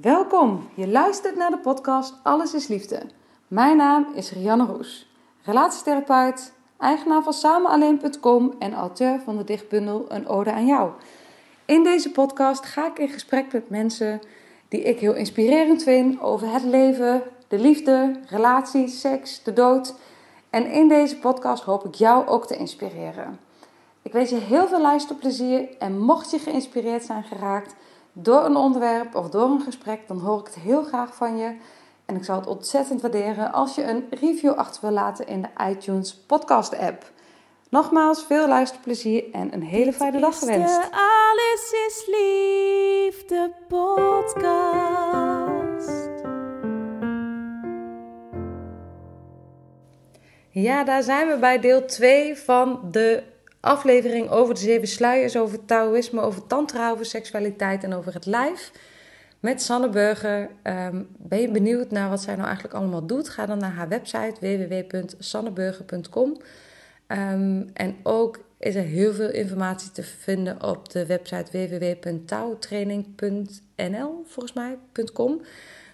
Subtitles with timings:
[0.00, 3.02] Welkom, je luistert naar de podcast Alles is Liefde.
[3.48, 5.10] Mijn naam is Rianne Roes,
[5.42, 10.90] relatietherapeut, eigenaar van samenalleen.com en auteur van de dichtbundel Een Ode aan Jou.
[11.64, 14.20] In deze podcast ga ik in gesprek met mensen
[14.68, 19.94] die ik heel inspirerend vind over het leven, de liefde, relaties, seks, de dood.
[20.50, 23.38] En in deze podcast hoop ik jou ook te inspireren.
[24.02, 27.74] Ik wens je heel veel luisterplezier en mocht je geïnspireerd zijn geraakt
[28.22, 31.56] door een onderwerp of door een gesprek, dan hoor ik het heel graag van je.
[32.04, 35.48] En ik zou het ontzettend waarderen als je een review achter wil laten in de
[35.70, 37.10] iTunes podcast app.
[37.70, 40.74] Nogmaals, veel luisterplezier en een hele fijne dag gewenst.
[40.74, 44.68] De Alles is Liefde podcast.
[50.50, 53.22] Ja, daar zijn we bij deel 2 van de
[53.60, 58.72] aflevering over de zeven sluiers, over Taoïsme, over tantra, over seksualiteit en over het lijf.
[59.40, 60.50] Met Sanne Burger.
[60.62, 63.28] Ehm, ben je benieuwd naar wat zij nou eigenlijk allemaal doet?
[63.28, 66.36] Ga dan naar haar website www.sanneburger.com.
[67.06, 74.52] Ehm, en ook is er heel veel informatie te vinden op de website www.touwtraining.nl, volgens
[74.52, 74.78] mij,
[75.12, 75.42] .com.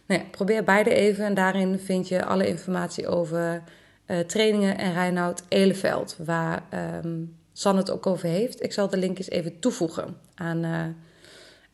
[0.06, 3.62] Nou ja, probeer beide even en daarin vind je alle informatie over
[4.06, 6.62] eh, trainingen en Reinoud Eleveld, waar
[7.04, 8.62] um, Sanne het ook over heeft.
[8.62, 10.86] Ik zal de linkjes even toevoegen aan, uh,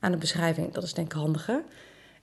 [0.00, 0.72] aan de beschrijving.
[0.72, 1.62] Dat is denk ik handiger.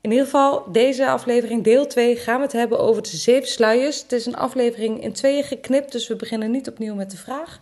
[0.02, 4.02] In ieder geval, deze aflevering, deel 2, gaan we het hebben over de zeven sluiers.
[4.02, 7.59] Het is een aflevering in tweeën geknipt, dus we beginnen niet opnieuw met de vraag.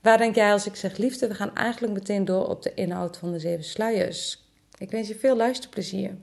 [0.00, 1.28] Waar denk jij als ik zeg liefde?
[1.28, 4.38] We gaan eigenlijk meteen door op de inhoud van de zeven sluiers.
[4.78, 6.16] Ik wens je veel luisterplezier.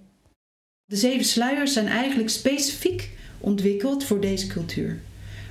[0.86, 3.10] De zeven sluiers zijn eigenlijk specifiek
[3.40, 5.00] ontwikkeld voor deze cultuur.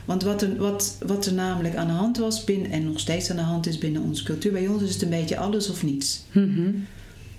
[0.06, 3.30] Want wat er, wat, wat er namelijk aan de hand was binnen, en nog steeds
[3.30, 5.82] aan de hand is binnen onze cultuur, bij ons is het een beetje alles of
[5.82, 6.22] niets.
[6.32, 6.86] Mm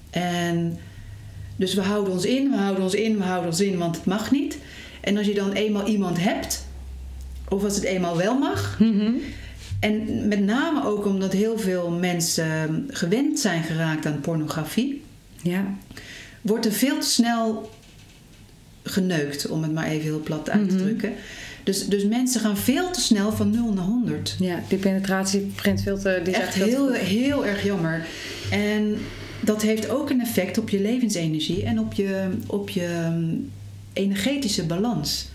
[0.09, 0.77] En
[1.55, 4.05] dus we houden ons in, we houden ons in, we houden ons in, want het
[4.05, 4.57] mag niet.
[5.01, 6.65] En als je dan eenmaal iemand hebt,
[7.49, 9.11] of als het eenmaal wel mag, Mhm.
[9.79, 15.03] en met name ook omdat heel veel mensen gewend zijn geraakt aan pornografie,
[15.41, 15.75] Ja.
[16.41, 17.69] wordt er veel te snel
[18.83, 20.83] geneukt, om het maar even heel plat uit te Mhm.
[20.83, 21.13] drukken.
[21.67, 24.35] Dus, dus mensen gaan veel te snel van 0 naar 100.
[24.39, 28.05] ja, die penetratiefilter die is Echt heel, heel erg jammer.
[28.51, 28.97] En
[29.39, 33.51] dat heeft ook een effect op je levensenergie en op je, op je um,
[33.93, 35.27] energetische balans.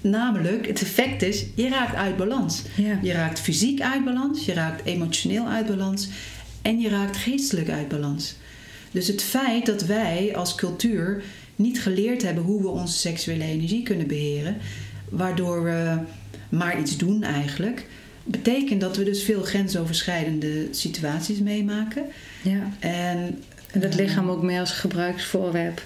[0.00, 2.62] Namelijk, het effect is, je raakt uit balans.
[2.76, 2.98] Ja.
[3.02, 6.08] Je raakt fysiek uit balans, je raakt emotioneel uit balans
[6.62, 8.34] en je raakt geestelijk uit balans.
[8.90, 11.22] Dus het feit dat wij als cultuur
[11.56, 14.56] niet geleerd hebben hoe we onze seksuele energie kunnen beheren,
[15.16, 15.96] waardoor we
[16.48, 17.86] maar iets doen eigenlijk,
[18.24, 22.02] betekent dat we dus veel grensoverschrijdende situaties meemaken.
[22.42, 22.70] ja.
[22.78, 23.38] En,
[23.72, 25.82] En het eh, lichaam ook meer als gebruiksvoorwerp.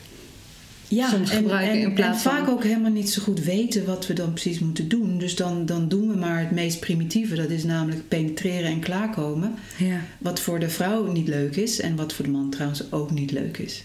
[0.89, 3.45] ja, soms en, gebruiken en, in plaats en vaak van- ook helemaal niet zo goed
[3.45, 5.19] weten wat we dan precies moeten doen.
[5.19, 7.35] Dus dan, dan doen we maar het meest primitieve.
[7.35, 9.55] Dat is namelijk penetreren en klaarkomen.
[9.77, 10.01] Ja.
[10.19, 13.31] Wat voor de vrouw niet leuk is en wat voor de man trouwens ook niet
[13.33, 13.85] leuk is.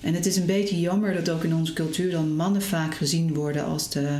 [0.00, 3.34] En het is een beetje jammer dat ook in onze cultuur dan mannen vaak gezien
[3.34, 4.18] worden als de,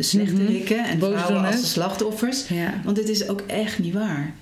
[0.00, 2.48] de slechterikken en vrouwen als de slachtoffers.
[2.48, 2.80] Ja.
[2.84, 4.34] Want het is ook echt niet waar.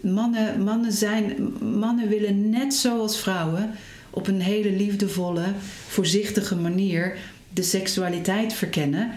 [0.00, 3.70] Mannen, mannen, zijn, mannen willen net zoals vrouwen
[4.10, 5.44] op een hele liefdevolle,
[5.88, 7.16] voorzichtige manier
[7.52, 9.10] de seksualiteit verkennen.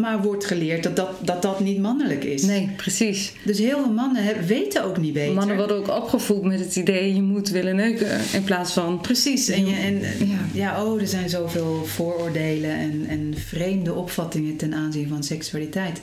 [0.00, 2.42] Maar wordt geleerd dat dat, dat, dat niet mannelijk is.
[2.42, 3.32] Nee, precies.
[3.44, 5.34] Dus heel veel mannen hebben- weten ook niet beter.
[5.34, 9.48] Mannen worden ook opgevoed met het idee je moet willen neuken in plaats van Precies.
[9.48, 10.38] En, je, en Ja.
[10.52, 10.84] ja.
[10.84, 16.00] oh, er zijn zoveel vooroordelen en, en vreemde opvattingen ten aanzien van seksualiteit.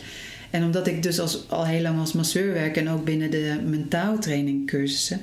[0.50, 3.56] En omdat ik dus als, al heel lang als masseur werk en ook binnen de
[3.66, 5.22] mentaaltraining cursussen,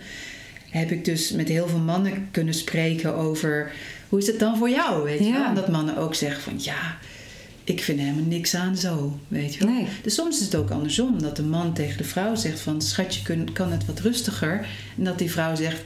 [0.71, 3.73] heb ik dus met heel veel mannen kunnen spreken over
[4.09, 5.33] hoe is het dan voor jou, weet je Ja.
[5.33, 5.45] wel?
[5.45, 6.99] En dat mannen ook zeggen van ja,
[7.65, 9.75] ik vind helemaal niks aan zo, weet je wel?
[9.75, 9.87] Nee.
[10.03, 13.45] Dus soms is het ook andersom, dat de man tegen de vrouw zegt van schatje,
[13.53, 14.67] kan het wat rustiger?
[14.99, 15.81] En dat die vrouw zegt,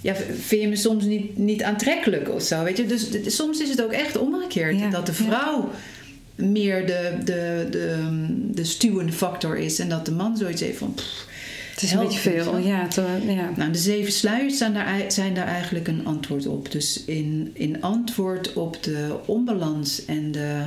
[0.00, 2.86] ja, vind je me soms niet, niet aantrekkelijk of zo, weet je?
[2.86, 5.24] Dus soms is het ook echt omgekeerd, Ja, dat de ja.
[5.24, 5.70] vrouw
[6.34, 8.08] meer de, de, de,
[8.54, 11.26] de stuwende factor is en dat de man zoiets heeft van, pff,
[11.74, 12.86] Het is een beetje veel, ja.
[12.88, 13.50] te- ja.
[13.56, 16.72] Nou, de zeven sluiers zijn daar, zijn daar eigenlijk een antwoord op.
[16.72, 20.62] Dus in, in antwoord op de onbalans en de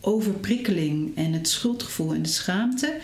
[0.00, 2.96] overprikkeling en het schuldgevoel en de schaamte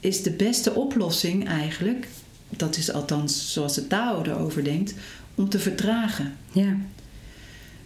[0.00, 2.08] is de beste oplossing eigenlijk,
[2.48, 4.94] dat is althans zoals de Tao erover denkt,
[5.34, 6.36] om te vertragen.
[6.52, 6.76] ja.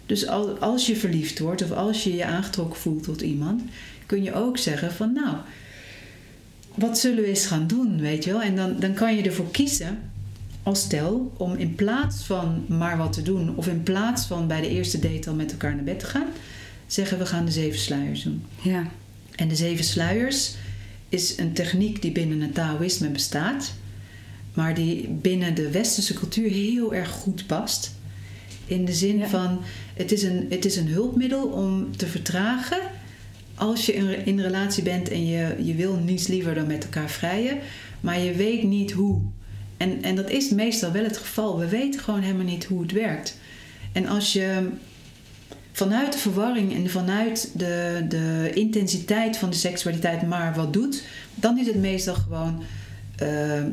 [0.05, 3.61] Dus al- als je verliefd wordt of als je je aangetrokken voelt tot iemand,
[4.05, 5.35] kun je ook zeggen van nou,
[6.75, 8.41] wat zullen we eens gaan doen, weet je wel?
[8.41, 10.11] En dan, dan kan je ervoor kiezen
[10.63, 14.61] als stel om in plaats van maar wat te doen of in plaats van bij
[14.61, 16.27] de eerste date al met elkaar naar bed te gaan,
[16.87, 18.43] zeggen we gaan de zeven sluiers doen.
[18.61, 18.91] ja.
[19.35, 20.53] En de zeven sluiers
[21.09, 23.73] is een techniek die binnen het Taoïsme bestaat,
[24.53, 27.91] maar die binnen de westerse cultuur heel erg goed past.
[28.65, 29.27] In de zin Ja.
[29.27, 29.59] van,
[29.93, 32.79] het is, een, het is een hulpmiddel om te vertragen
[33.55, 37.09] als je in, in relatie bent en je, je wil niets liever dan met elkaar
[37.09, 37.57] vrijen,
[38.01, 39.21] maar je weet niet hoe.
[39.77, 41.59] En, en dat is meestal wel het geval.
[41.59, 43.37] We weten gewoon helemaal niet hoe het werkt.
[43.91, 44.69] En als je
[45.75, 51.03] vanuit de verwarring en vanuit de, de intensiteit van de seksualiteit maar wat doet,
[51.35, 52.63] dan is het meestal gewoon
[53.15, 53.27] eh,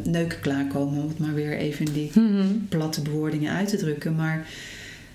[0.04, 2.46] neuken klaarkomen, om het maar weer even in die Mhm.
[2.68, 4.14] platte bewoordingen uit te drukken.
[4.16, 4.46] Maar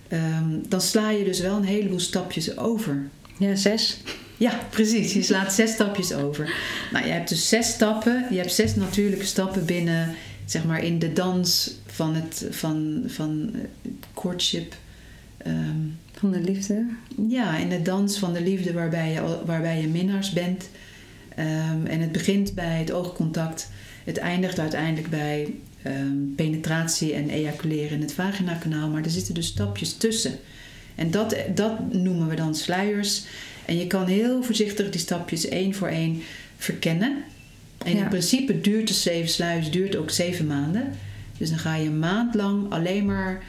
[0.07, 3.07] ehm, dan sla je dus wel een heleboel stapjes over.
[3.37, 3.97] Ja, zes.
[4.37, 5.13] Ja, precies.
[5.13, 6.53] Je slaat zes stapjes over.
[6.91, 8.25] Nou, je hebt dus zes stappen.
[8.29, 13.49] Je hebt zes natuurlijke stappen binnen, zeg maar, in de dans van het van, van
[13.53, 14.75] eh, courtship.
[15.37, 15.79] Ehm,
[16.19, 16.85] Van de liefde.
[17.27, 20.69] ja, in de dans van de liefde waarbij je, waarbij je minnaars bent.
[21.35, 23.69] Ehm, en het begint bij het oogcontact.
[24.03, 28.89] Het eindigt uiteindelijk bij ehm, penetratie en ejaculeren in het vaginakanaal.
[28.89, 30.33] Maar er zitten dus stapjes tussen.
[30.95, 33.23] En dat, dat noemen we dan sluiers.
[33.65, 36.21] En je kan heel voorzichtig die stapjes één voor één
[36.57, 37.17] verkennen.
[37.85, 38.03] En Ja.
[38.03, 40.93] in principe duurt de zeven sluiers duurt ook zeven maanden.
[41.37, 43.43] Dus dan ga je een maand lang alleen maar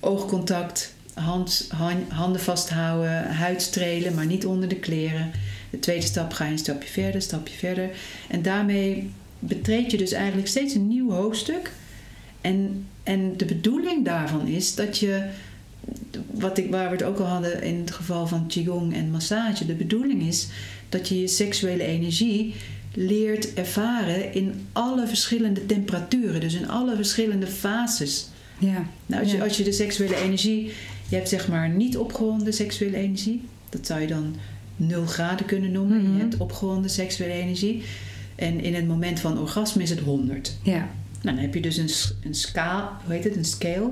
[0.00, 5.30] oogcontact, hand, han- handen vasthouden, huid strelen, maar niet onder de kleren.
[5.70, 7.90] De tweede stap ga je een stapje verder, een stapje verder.
[8.28, 11.70] En daarmee betreed je dus eigenlijk steeds een nieuw hoofdstuk.
[12.40, 15.26] En, en de bedoeling daarvan is dat je,
[16.30, 19.66] wat ik, waar we het ook al hadden in het geval van Qigong en massage,
[19.66, 20.48] de bedoeling is
[20.88, 22.54] dat je je seksuele energie
[22.94, 28.28] leert ervaren in alle verschillende temperaturen, dus in alle verschillende fases.
[28.58, 28.86] Ja.
[29.06, 30.72] Nou, als, je, als je de seksuele energie,
[31.08, 34.36] je hebt zeg maar niet opgewonden seksuele energie, dat zou je dan
[34.76, 36.02] 0 graden kunnen noemen.
[36.02, 36.12] Mhm.
[36.14, 37.82] Je hebt opgewonden seksuele energie.
[38.34, 40.56] En in het moment van orgasme is het 100.
[40.62, 40.88] Ja.
[41.22, 41.90] Nou, dan heb je dus een,
[42.24, 43.90] een schaal, hoe heet het, een scale,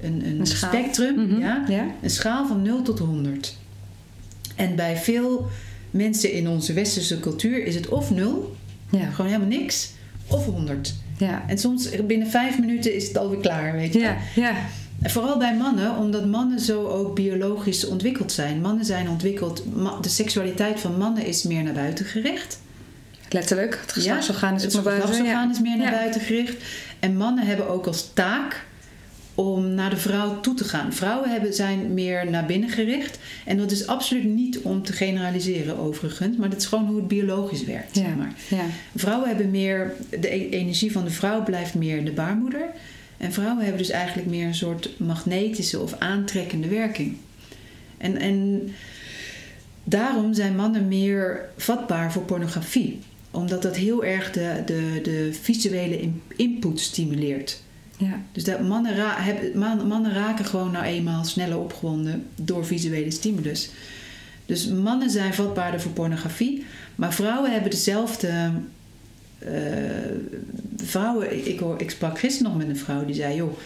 [0.00, 1.40] een, een, spectrum, Mhm.
[1.40, 1.64] ja?
[1.68, 1.86] Ja.
[2.02, 3.56] een schaal van 0 tot 100.
[4.56, 5.48] En bij veel
[5.90, 8.56] mensen in onze westerse cultuur is het of 0,
[8.90, 9.10] Ja.
[9.10, 9.90] gewoon helemaal niks,
[10.26, 10.94] of 100.
[11.18, 11.44] Ja.
[11.46, 13.98] En soms binnen vijf minuten is het alweer klaar, weet je.
[13.98, 14.16] Ja.
[14.34, 14.54] Ja.
[15.02, 18.60] En vooral bij mannen, omdat mannen zo ook biologisch ontwikkeld zijn.
[18.60, 19.62] Mannen zijn ontwikkeld,
[20.00, 22.60] de seksualiteit van mannen is meer naar buiten gericht.
[23.28, 23.78] Letterlijk.
[23.80, 25.08] Het geslachtsorgaan is het ook naar buiten.
[25.08, 25.98] geslachtsorgaan is meer naar Ja.
[25.98, 26.64] buiten gericht.
[26.98, 28.66] En mannen hebben ook als taak
[29.38, 30.92] om naar de vrouw toe te gaan.
[30.92, 33.18] Vrouwen hebben, zijn meer naar binnen gericht.
[33.44, 36.36] En dat is absoluut niet om te generaliseren overigens.
[36.36, 37.94] Maar dat is gewoon hoe het biologisch werkt.
[37.94, 38.02] Ja.
[38.02, 38.32] Zeg maar.
[38.48, 38.64] Ja.
[38.96, 42.62] Vrouwen hebben meer, de e- energie van de vrouw blijft meer in de baarmoeder.
[43.16, 47.16] En vrouwen hebben dus eigenlijk meer een soort magnetische of aantrekkende werking.
[47.98, 48.68] En, en
[49.84, 52.98] daarom zijn mannen meer vatbaar voor pornografie.
[53.30, 57.62] Omdat dat heel erg de, de, de visuele in- input stimuleert.
[57.98, 58.20] Ja.
[58.32, 59.16] Dus dat mannen, ra-
[59.88, 63.70] mannen raken gewoon nou eenmaal sneller opgewonden door visuele stimulus.
[64.46, 66.64] Dus mannen zijn vatbaarder voor pornografie,
[66.94, 68.50] maar vrouwen hebben dezelfde.
[69.38, 69.52] eh,
[70.76, 73.58] vrouwen, ik, hoor, ik sprak gisteren nog met een vrouw die zei: Joh,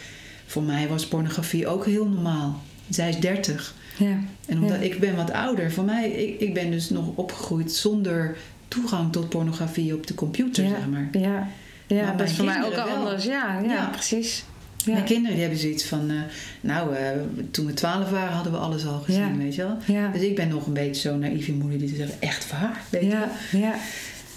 [0.47, 2.63] voor mij was pornografie ook heel normaal.
[2.89, 3.75] Zij is 30.
[3.99, 4.19] Ja.
[4.47, 4.83] En omdat Ja.
[4.83, 8.37] ik ben wat ouder, voor mij, ik, ik ben dus nog opgegroeid zonder
[8.69, 10.71] toegang tot pornografie op de computer, Ja.
[10.71, 11.09] zeg maar.
[11.13, 11.49] Ja.
[11.95, 12.97] Ja, Maar dat is voor mij ook al wel.
[12.97, 13.25] anders.
[13.25, 13.89] Ja, ja, Ja.
[13.93, 14.45] precies.
[14.85, 14.93] Ja.
[14.93, 16.17] Mijn kinderen die hebben zoiets van, eh,
[16.61, 17.11] nou, eh,
[17.51, 19.37] toen we twaalf waren hadden we alles al gezien, Ja.
[19.37, 19.77] weet je wel.
[19.87, 20.09] Ja.
[20.13, 22.81] Dus ik ben nog een beetje zo'n naïeve moeder die zegt, echt waar?
[22.91, 23.19] Weet je wel.
[23.19, 23.75] Ja, ja,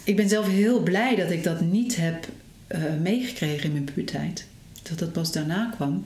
[0.03, 2.27] Ik ben zelf heel blij dat ik dat niet heb
[2.67, 4.45] eh, meegekregen in mijn puberteit.
[4.83, 6.05] Dat dat pas daarna kwam.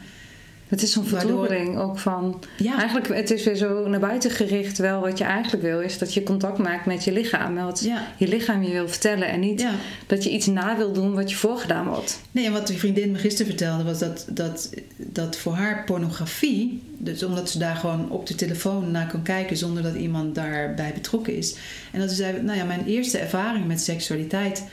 [0.70, 2.44] Het is zo'n verdoring ook van...
[2.58, 5.02] Ja, Eigenlijk, het is weer zo naar buiten gericht wel.
[5.02, 7.58] Wat je eigenlijk wil, is dat je contact maakt met je lichaam.
[7.58, 9.28] En wat ja, je lichaam je wil vertellen.
[9.28, 9.72] En niet ja.
[10.08, 12.20] dat je iets na wil doen wat je voorgedaan wordt.
[12.32, 16.82] Nee, en wat die vriendin me gisteren vertelde was dat, dat, dat voor haar pornografie,
[16.98, 20.94] dus omdat ze daar gewoon op de telefoon naar kan kijken zonder dat iemand daarbij
[20.94, 21.56] betrokken is.
[21.92, 24.64] En dat ze zei, nou ja, mijn eerste ervaring met seksualiteit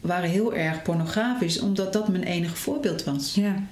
[0.00, 3.34] waren heel erg pornografisch, omdat dat mijn enige voorbeeld was.
[3.34, 3.62] Ja.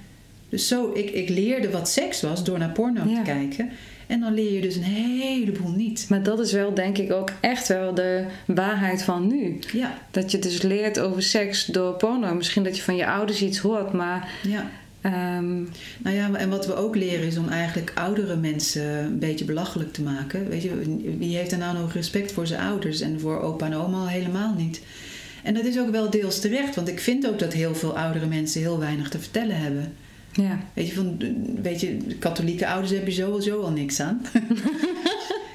[0.53, 3.15] Dus zo, ik, ik leerde wat seks was door naar porno Ja.
[3.15, 3.69] te kijken.
[4.07, 6.05] En dan leer je dus een heleboel niet.
[6.09, 9.59] Maar dat is wel, denk ik, ook echt wel de waarheid van nu.
[9.71, 12.33] Ja, Dat je dus leert over seks door porno.
[12.33, 14.31] Misschien dat je van je ouders iets hoort, maar...
[14.47, 14.69] ja.
[15.01, 15.55] ehm,
[16.03, 19.93] Nou ja, en wat we ook leren is om eigenlijk oudere mensen een beetje belachelijk
[19.93, 20.49] te maken.
[20.49, 23.75] Weet je, wie heeft er nou nog respect voor zijn ouders en voor opa en
[23.75, 24.81] oma al helemaal niet?
[25.43, 28.25] En dat is ook wel deels terecht, want ik vind ook dat heel veel oudere
[28.25, 29.93] mensen heel weinig te vertellen hebben.
[30.33, 30.59] Ja.
[30.73, 31.17] Weet je, van,
[31.61, 34.21] weet je katholieke ouders heb je sowieso al niks aan.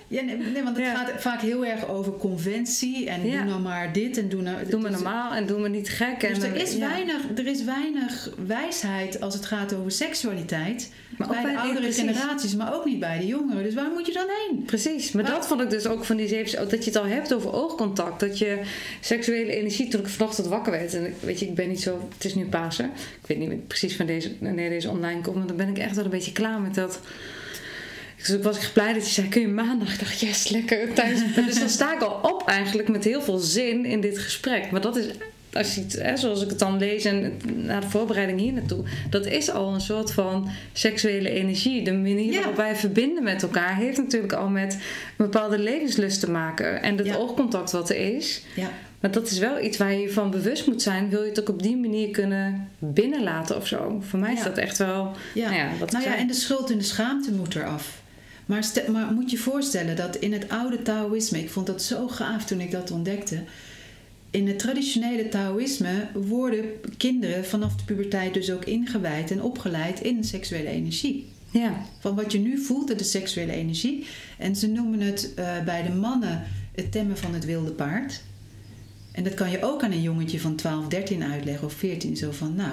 [0.09, 0.95] ja, nee, nee, want het Ja.
[0.95, 3.37] gaat vaak heel erg over conventie en Ja.
[3.37, 4.57] doe nou maar dit en doe nou...
[4.69, 6.21] Doe me dus- normaal en doe me niet gek.
[6.21, 6.89] Dus en, er is, ja.
[6.89, 10.91] weinig, er is weinig wijsheid als het gaat over seksualiteit.
[11.19, 12.01] Maar ook bij de oudere precies.
[12.05, 13.63] generaties, maar ook niet bij de jongeren.
[13.63, 14.63] Dus waar moet je dan heen?
[14.65, 16.69] Precies, maar Maar- dat vond ik dus ook van die zeven...
[16.69, 18.21] Dat je het al hebt over oogcontact.
[18.21, 18.59] Dat je
[19.01, 19.89] seksuele energie...
[19.89, 20.95] Toen ik vanochtend wakker werd...
[20.95, 22.09] En ik- weet je, ik ben niet zo...
[22.15, 22.85] Het is nu Pasen.
[23.23, 25.37] Ik weet niet precies van deze, wanneer deze online komt.
[25.37, 27.01] Maar dan ben ik echt wel een beetje klaar met dat...
[28.19, 29.93] Dus ik was echt blij dat je zei, kun je maandag?
[29.93, 31.19] Ik dacht, yes, lekker thuis.
[31.47, 34.71] dus dan sta ik al op eigenlijk met heel veel zin in dit gesprek.
[34.71, 35.07] Maar dat is,
[35.53, 38.85] als je het, hè, zoals ik het dan lees en na de voorbereiding hier naartoe...
[39.11, 41.85] Dat is al een soort van seksuele energie.
[41.85, 42.39] De manier Ja.
[42.39, 43.77] waarop wij verbinden met elkaar...
[43.77, 44.81] heeft natuurlijk al met een
[45.17, 46.83] bepaalde levenslust te maken.
[46.83, 47.15] En het Ja.
[47.17, 48.43] oogcontact wat er is...
[48.55, 48.71] Ja.
[49.01, 51.09] Maar dat is wel iets waar je je van bewust moet zijn.
[51.09, 54.03] Wil je het ook op die manier kunnen binnenlaten of zo?
[54.09, 54.45] Voor mij is Ja.
[54.45, 55.11] dat echt wel...
[55.35, 55.45] Ja.
[55.51, 58.01] Nou ja, wat nou ja, en de schuld en de schaamte moet eraf.
[58.49, 62.09] Maar, stel- maar moet je voorstellen dat in het oude Taoïsme, ik vond dat zo
[62.09, 63.43] gaaf toen ik dat ontdekte.
[64.31, 66.65] In het traditionele Taoïsme worden
[66.97, 71.27] kinderen vanaf de puberteit dus ook ingewijd en opgeleid in seksuele energie.
[71.51, 74.07] Ja, Van wat je nu voelt, de seksuele energie.
[74.39, 78.21] En ze noemen het eh, bij de mannen het temmen van het wilde paard.
[79.13, 82.17] En dat kan je ook aan een jongetje van 12, 13 uitleggen of 14.
[82.17, 82.73] Zo van, nou,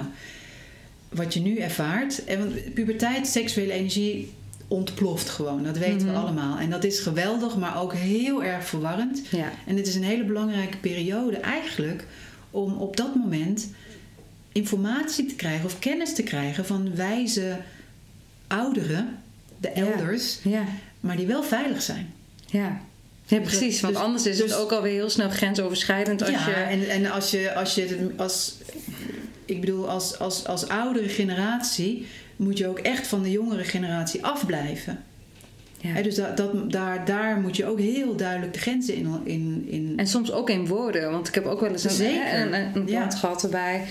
[1.08, 2.24] wat je nu ervaart.
[2.24, 4.32] En want puberteit, seksuele energie
[4.68, 5.62] ontploft gewoon.
[5.62, 6.14] Dat weten Mhm.
[6.14, 6.58] we allemaal.
[6.58, 9.22] En dat is geweldig, maar ook heel erg verwarrend.
[9.30, 9.52] ja.
[9.66, 12.04] En het is een hele belangrijke periode eigenlijk
[12.50, 13.70] om op dat moment
[14.52, 17.56] informatie te krijgen of kennis te krijgen van wijze
[18.46, 19.18] ouderen,
[19.60, 20.64] de elders, Ja,
[21.00, 22.12] maar die wel veilig zijn.
[22.46, 22.80] ja.
[23.28, 23.80] Ja, Dus precies.
[23.80, 26.54] Want dus- anders is dus- het ook alweer heel snel grensoverschrijdend als ja, je...
[26.54, 28.54] en, en als je, als je als,
[29.44, 32.06] ik bedoel, als, als, als oudere generatie
[32.36, 35.04] moet je ook echt van de jongere generatie afblijven.
[35.80, 36.02] Ja.
[36.02, 39.92] Dus da, dat, daar, daar moet je ook heel duidelijk de grenzen in, in, in
[39.96, 41.10] En soms ook in woorden.
[41.10, 42.40] Want ik heb ook wel eens een, Zeker.
[42.40, 42.96] een, een, een Ja.
[42.98, 43.84] klant gehad waarbij...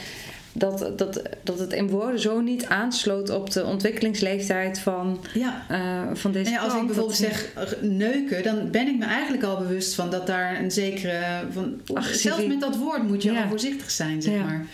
[0.57, 5.65] Dat, dat, dat het in woorden zo niet aansloot op de ontwikkelingsleeftijd van, ja.
[5.69, 8.97] eh, van deze En ja, als ik bijvoorbeeld Dat- zeg eh, neuken, dan ben ik
[8.97, 11.21] me eigenlijk al bewust van dat daar een zekere.
[11.51, 14.65] Van, zelfs met dat woord moet je al voorzichtig zijn, zeg maar.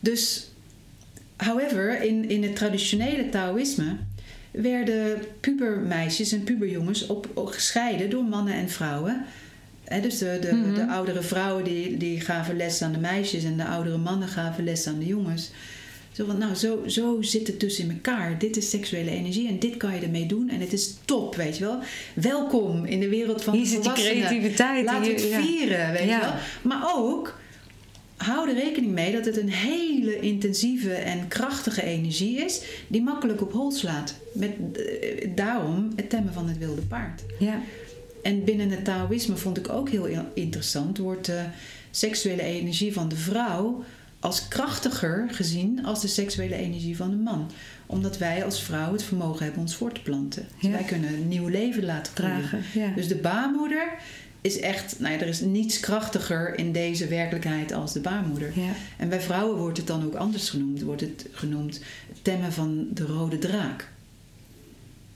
[0.00, 0.50] Dus,
[1.44, 3.96] however, in, in het traditionele Taoïsme
[4.50, 9.24] werden pubermeisjes en puberjongens op, op gescheiden door mannen en vrouwen.
[10.02, 10.74] Dus de, de, Mhm.
[10.74, 14.64] de oudere vrouwen die, die gaven les aan de meisjes en de oudere mannen gaven
[14.64, 15.50] les aan de jongens.
[16.12, 18.38] Zo van, nou, zo, zo zit het dus in elkaar.
[18.38, 20.48] Dit is seksuele energie en dit kan je ermee doen.
[20.48, 21.78] En het is top, weet je wel.
[22.14, 24.84] Welkom in de wereld van Hier de zit die creativiteit.
[24.84, 25.40] Laten we hier- het ja.
[25.42, 26.14] vieren, weet Ja.
[26.18, 26.32] je wel.
[26.62, 27.40] Maar ook,
[28.24, 32.62] hou er rekening mee dat het een hele intensieve en krachtige energie is...
[32.86, 34.14] die makkelijk op hol slaat.
[34.34, 37.22] Met, eh, daarom het temmen van het wilde paard.
[37.38, 37.60] Ja.
[38.22, 41.44] En binnen het Taoïsme vond ik ook heel interessant, wordt de
[41.90, 43.84] seksuele energie van de vrouw
[44.20, 47.50] als krachtiger gezien als de seksuele energie van de man.
[47.86, 50.46] Omdat wij als vrouw het vermogen hebben ons voort te planten.
[50.60, 50.76] Dus Ja.
[50.76, 52.14] wij kunnen een nieuw leven laten.
[52.14, 52.62] Dragen.
[52.74, 52.92] Ja.
[52.96, 53.92] Dus de baarmoeder
[54.42, 58.50] is echt, nou ja, er is niets krachtiger in deze werkelijkheid als de baarmoeder.
[58.54, 58.72] ja.
[58.98, 60.82] En bij vrouwen wordt het dan ook anders genoemd.
[60.82, 61.80] Wordt het genoemd
[62.22, 63.88] temmen van de rode draak.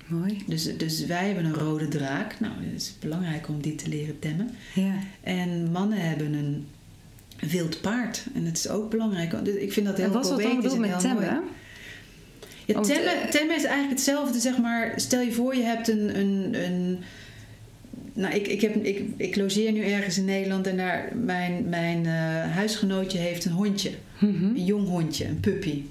[0.06, 0.42] Mooi.
[0.46, 2.40] Dus, dus wij hebben een rode draak.
[2.40, 4.50] Nou, het is belangrijk om die te leren temmen.
[4.74, 4.94] Ja.
[5.20, 6.66] En mannen hebben een
[7.50, 8.24] wild paard.
[8.34, 9.32] En het is ook belangrijk.
[9.32, 11.02] Ik vind dat heel En wat dat dan poëtisch bedoeld met mooi.
[11.02, 11.42] temmen?
[12.64, 14.92] Ja, temmen, eh, temmen is eigenlijk hetzelfde, zeg maar.
[14.96, 16.18] Stel je voor, je hebt een.
[16.18, 16.98] een, een
[18.16, 22.06] nou, ik, ik, heb, ik, ik logeer nu ergens in Nederland en daar, mijn, mijn
[22.06, 22.12] eh,
[22.54, 23.90] huisgenootje heeft een hondje.
[24.18, 24.44] Mhm.
[24.44, 25.82] Een jong hondje, een puppy.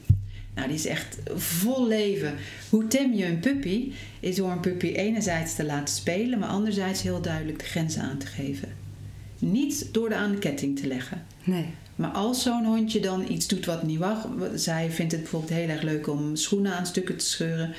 [0.56, 2.34] Nou, die is echt vol leven.
[2.70, 3.92] Hoe tem je een puppy?
[4.20, 8.18] Is door een puppy enerzijds te laten spelen, maar anderzijds heel duidelijk de grenzen aan
[8.18, 8.70] te geven.
[9.40, 11.24] Niet door de aan de ketting te leggen.
[11.44, 11.66] Nee.
[11.96, 15.70] Maar als zo'n hondje dan iets doet wat niet mag, zij vindt het bijvoorbeeld heel
[15.70, 17.74] erg leuk om schoenen aan stukken te scheuren,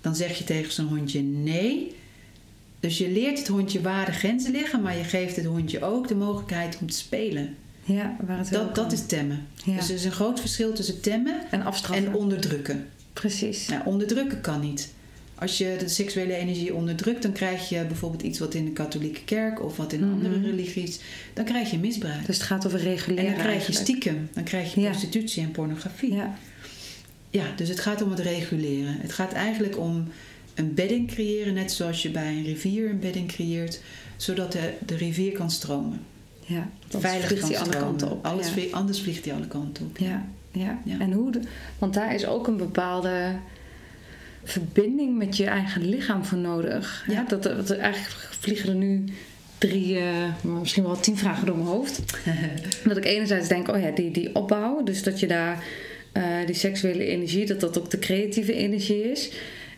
[0.00, 1.94] dan zeg je tegen zo'n hondje nee.
[2.84, 6.08] Dus je leert het hondje waar de grenzen liggen, maar je geeft het hondje ook
[6.08, 7.54] de mogelijkheid om te spelen.
[7.84, 9.46] Ja, waar het Dat, dat is temmen.
[9.64, 9.76] Ja.
[9.76, 12.06] Dus er is een groot verschil tussen temmen En afstraffen.
[12.06, 12.86] en onderdrukken.
[13.12, 13.68] Precies.
[13.68, 14.92] Nou, onderdrukken kan niet.
[15.34, 19.24] Als je de seksuele energie onderdrukt, dan krijg je bijvoorbeeld iets wat in de katholieke
[19.24, 20.12] kerk of wat in Mhm.
[20.12, 21.00] andere religies,
[21.34, 22.26] dan krijg je misbruik.
[22.26, 23.80] Dus het gaat over reguleren en dan krijg je eigenlijk.
[23.80, 24.88] stiekem, dan krijg je Ja.
[24.90, 26.14] prostitutie en pornografie.
[26.14, 26.34] Ja.
[27.30, 28.96] Ja, dus het gaat om het reguleren.
[29.00, 30.08] Het gaat eigenlijk om
[30.54, 33.80] een bedding creëren, net zoals je bij een rivier een bedding creëert,
[34.16, 36.00] zodat de, de rivier kan stromen.
[36.46, 36.70] ja.
[36.88, 38.26] Veilig vliegt kan hij alle kanten op.
[38.26, 38.62] Alles ja.
[38.70, 39.98] anders vliegt hij alle kanten op.
[39.98, 40.78] Ja, ja.
[40.84, 40.98] Ja.
[40.98, 41.40] En hoe de,
[41.78, 43.32] want daar is ook een bepaalde
[44.44, 47.04] verbinding met je eigen lichaam voor nodig.
[47.08, 47.24] Ja.
[47.28, 49.04] Dat, dat, er eigenlijk vliegen er nu
[49.58, 52.02] drie, eh, misschien wel tien vragen door mijn hoofd.
[52.84, 54.82] dat ik enerzijds denk, oh ja, die, die opbouw.
[54.82, 55.64] Dus dat je daar
[56.12, 59.30] eh, die seksuele energie, dat dat ook de creatieve energie is.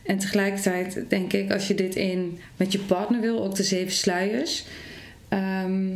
[0.06, 3.92] En tegelijkertijd denk ik, als je dit in met je partner wil, ook de zeven
[3.94, 4.64] sluiers.
[5.28, 5.88] ehm,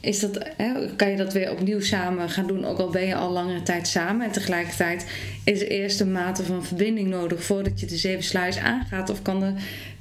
[0.00, 3.14] is dat, hè, kan je dat weer opnieuw samen gaan doen, ook al ben je
[3.14, 4.26] al langere tijd samen.
[4.26, 5.06] En tegelijkertijd
[5.44, 9.10] is er eerst een mate van verbinding nodig voordat je de zeven sluiers aangaat.
[9.10, 9.52] Of kan de,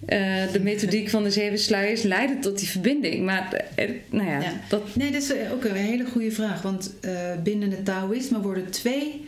[0.06, 3.26] eh, de methodiek van de zeven sluiers leiden tot die verbinding?
[3.26, 4.54] Maar eh, nou ja, Ja.
[4.68, 4.96] dat.
[4.96, 6.62] Nee, dat is ook een hele goede vraag.
[6.62, 7.12] Want eh,
[7.44, 9.26] binnen het Taoïsme worden twee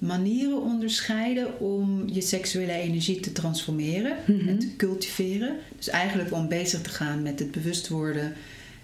[0.00, 4.48] manieren onderscheiden om je seksuele energie te transformeren Mhm.
[4.48, 5.56] en te cultiveren.
[5.76, 8.32] Dus eigenlijk om bezig te gaan met het bewust worden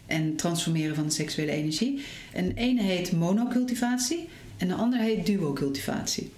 [0.06, 2.04] en transformeren van de seksuele energie.
[2.32, 6.30] En de ene heet monocultivatie en de andere heet duocultivatie.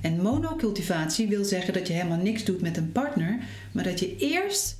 [0.00, 3.38] En monocultivatie wil zeggen dat je helemaal niks doet met een partner,
[3.72, 4.76] maar dat je eerst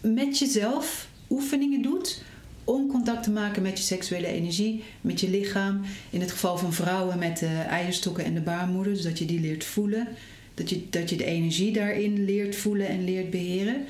[0.00, 2.22] met jezelf oefeningen doet
[2.64, 5.80] om contact te maken met je seksuele energie, met je lichaam.
[6.10, 9.40] In het geval van vrouwen met de eierstokken en de baarmoeder, dus dat je die
[9.40, 10.08] leert voelen.
[10.54, 13.84] Dat je, dat je de energie daarin leert voelen en leert beheren.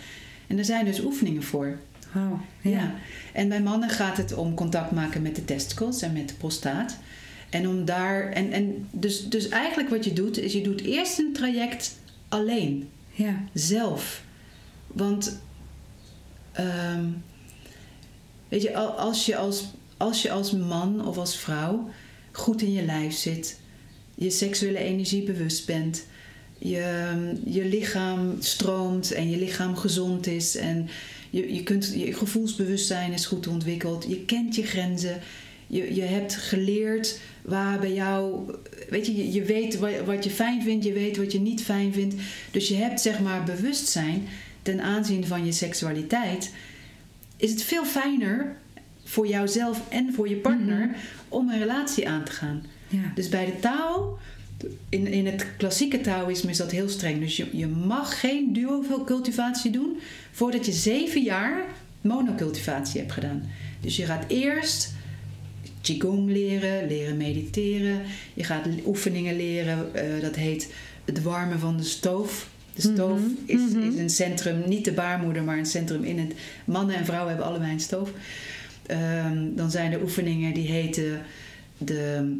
[0.46, 1.78] En er zijn dus oefeningen voor.
[2.16, 2.94] Oh, Ja.
[3.32, 6.98] En bij mannen gaat het om contact maken met de testicles en met de prostaat.
[7.50, 8.30] En om daar.
[8.32, 12.88] En, en dus, dus eigenlijk wat je doet, is je doet eerst een traject alleen
[13.10, 13.44] ja.
[13.52, 14.22] zelf.
[14.86, 15.40] Want
[16.52, 17.04] ehm,
[18.50, 19.64] weet je, al- als je als,
[19.96, 21.90] als je als man of als vrouw
[22.32, 23.58] goed in je lijf zit,
[24.14, 26.06] je seksuele energie bewust bent,
[26.58, 30.88] je, je lichaam stroomt en je lichaam gezond is en
[31.30, 35.20] je, je, kunt, je gevoelsbewustzijn is goed ontwikkeld, je kent je grenzen,
[35.66, 38.40] je, je hebt geleerd waar bij jou,
[38.88, 42.14] weet je, je, weet wat je fijn vindt, je weet wat je niet fijn vindt.
[42.50, 44.28] Dus je hebt zeg maar bewustzijn
[44.62, 46.50] ten aanzien van je seksualiteit.
[47.40, 48.56] Is het veel fijner
[49.04, 50.94] voor jouzelf en voor je partner Mhm.
[51.28, 52.62] om een relatie aan te gaan.
[52.88, 53.12] ja.
[53.14, 54.18] Dus bij de Tao,
[54.88, 57.20] in, in het klassieke Taoïsme is dat heel streng.
[57.20, 59.98] Dus je, je mag geen duo-cultivatie doen
[60.32, 61.64] voordat je zeven jaar
[62.00, 63.42] monocultivatie hebt gedaan.
[63.80, 64.92] Dus je gaat eerst
[65.80, 68.00] Qigong leren, leren mediteren.
[68.34, 70.72] Je gaat oefeningen leren, eh, dat heet
[71.04, 72.48] het warmen van de stoof.
[72.74, 73.82] De stoof Mhm, is, mhm.
[73.82, 76.32] is een centrum, niet de baarmoeder, maar een centrum in het.
[76.64, 78.10] Mannen en vrouwen hebben allebei een stoof.
[78.86, 81.22] Ehm, dan zijn er oefeningen die heten
[81.78, 82.32] de,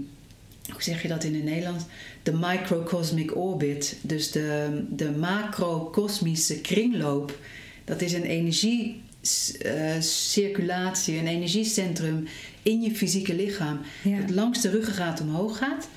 [0.73, 1.85] hoe zeg je dat in het Nederlands?
[2.23, 3.97] De microcosmic orbit.
[4.01, 7.39] Dus de, de macrocosmische kringloop.
[7.85, 12.27] Dat is een energiecirculatie, een energiecentrum
[12.63, 13.81] in je fysieke lichaam.
[14.03, 14.21] Ja.
[14.21, 15.89] Dat langs de ruggengraat omhoog gaat.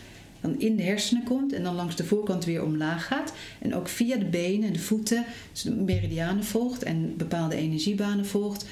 [0.43, 3.33] Dan in de hersenen komt en dan langs de voorkant weer omlaag gaat.
[3.59, 8.25] En ook via de benen en de voeten dus de meridianen volgt en bepaalde energiebanen
[8.25, 8.65] volgt.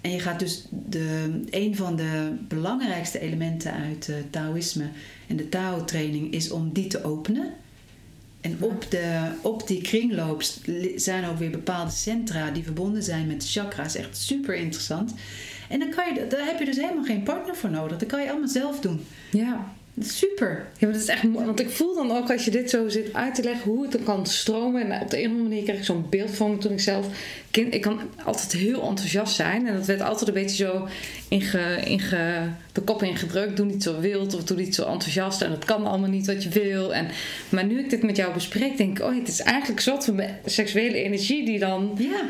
[0.00, 4.88] En je gaat dus de, een van de belangrijkste elementen uit het Taoïsme
[5.26, 7.52] en de Tao-training is om die te openen.
[8.40, 10.42] En op, de, op die kringloop
[10.96, 13.96] zijn ook weer bepaalde centra die verbonden zijn met de chakra's.
[13.96, 15.14] Echt super interessant.
[15.68, 17.98] En dan kan je, daar heb je dus helemaal geen partner voor nodig.
[17.98, 19.00] Dat kan je allemaal zelf doen.
[19.30, 19.72] ja.
[20.00, 20.66] Super.
[20.78, 21.46] Ja, maar dat is echt mooi.
[21.46, 23.92] Want ik voel dan ook als je dit zo zit uit te leggen hoe het
[23.92, 24.90] dan kan stromen.
[24.90, 26.80] En op de een of andere manier krijg ik zo'n beeld van me toen ik
[26.80, 27.06] zelf
[27.50, 27.74] kind.
[27.74, 29.66] Ik kan altijd heel enthousiast zijn.
[29.66, 30.88] En dat werd altijd een beetje zo
[31.34, 33.56] inge, inge, de kop ingedrukt.
[33.56, 35.42] Doe niet zo wild of doe niet zo enthousiast.
[35.42, 36.94] En dat kan allemaal niet wat je wil.
[36.94, 37.06] En,
[37.48, 40.20] maar nu ik dit met jou bespreek, denk ik: oh, het is eigenlijk soort van
[40.44, 42.20] seksuele energie die dan Ja,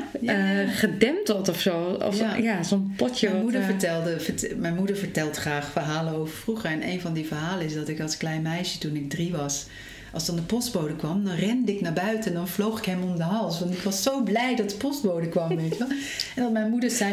[0.63, 1.99] eh, gedempt wordt of zo.
[2.03, 2.37] Of Ja.
[2.37, 3.27] ja, zo'n potje.
[3.29, 6.71] Mijn wat, moeder, eh, vertelde, vert- mijn moeder vertelt graag verhalen over vroeger.
[6.71, 9.67] En een van die verhalen is dat ik als klein meisje, toen ik drie was,
[10.13, 13.03] als dan de postbode kwam, dan rende ik naar buiten en dan vloog ik hem
[13.03, 13.61] om de hals.
[13.61, 15.89] Want ik was zo blij dat de postbode kwam, weet je wel.
[16.37, 17.13] En dat mijn moeder zei,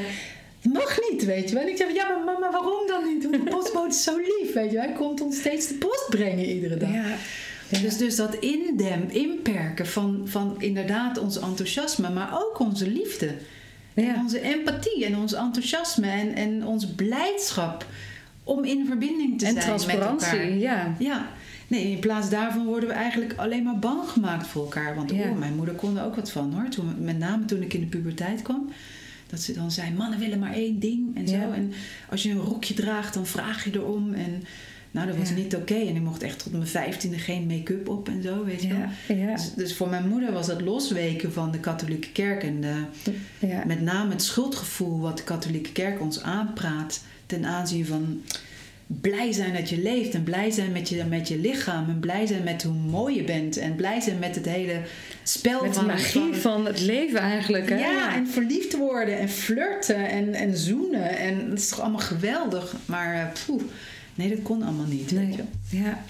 [0.61, 1.63] het mag niet, weet je wel.
[1.63, 3.29] En ik zei, ja, maar mama, waarom dan niet?
[3.29, 4.85] Want de postbode is zo lief, weet je wel.
[4.85, 6.91] Hij komt ons steeds de post brengen iedere dag.
[6.91, 7.15] ja.
[7.81, 13.33] Dus, dus dat indem, inperken van, van inderdaad ons enthousiasme, maar ook onze liefde.
[13.93, 14.13] Ja.
[14.13, 17.85] En onze empathie en ons enthousiasme en, en ons blijdschap
[18.43, 20.57] om in verbinding te en zijn met transparantie, elkaar.
[20.57, 20.95] ja.
[20.99, 21.29] Ja,
[21.67, 24.95] nee, in plaats daarvan worden we eigenlijk alleen maar bang gemaakt voor elkaar.
[24.95, 25.29] Want Ja.
[25.29, 26.69] oh, mijn moeder kon er ook wat van hoor.
[26.69, 28.69] Toen, met name toen ik in de puberteit kwam.
[29.31, 31.35] Dat ze dan zei, mannen willen maar één ding en zo.
[31.35, 31.53] Ja.
[31.53, 31.73] En
[32.09, 34.13] als je een rokje draagt, dan vraag je erom.
[34.13, 34.43] En
[34.91, 35.35] nou, dat was Ja.
[35.35, 35.73] niet oké.
[35.75, 38.77] En ik mocht echt tot mijn vijftiende geen make-up op en zo, weet je wel.
[39.07, 42.43] Ja, ja, Dus, dus voor mijn moeder was dat losweken van de katholieke kerk.
[42.43, 42.83] En de,
[43.65, 48.21] met name het schuldgevoel wat de katholieke kerk ons aanpraat ten aanzien van
[49.01, 52.25] blij zijn dat je leeft en blij zijn met je, met je lichaam en blij
[52.25, 54.81] zijn met hoe mooi je bent en blij zijn met het hele
[55.23, 57.77] spel Met de magie van het leven eigenlijk, hè?
[57.77, 62.75] ja, en verliefd worden en flirten en, en zoenen en dat is toch allemaal geweldig,
[62.85, 63.61] maar eh, poeh,
[64.15, 65.11] nee dat kon allemaal niet.
[65.11, 65.43] Weet je.
[65.77, 66.03] Ja.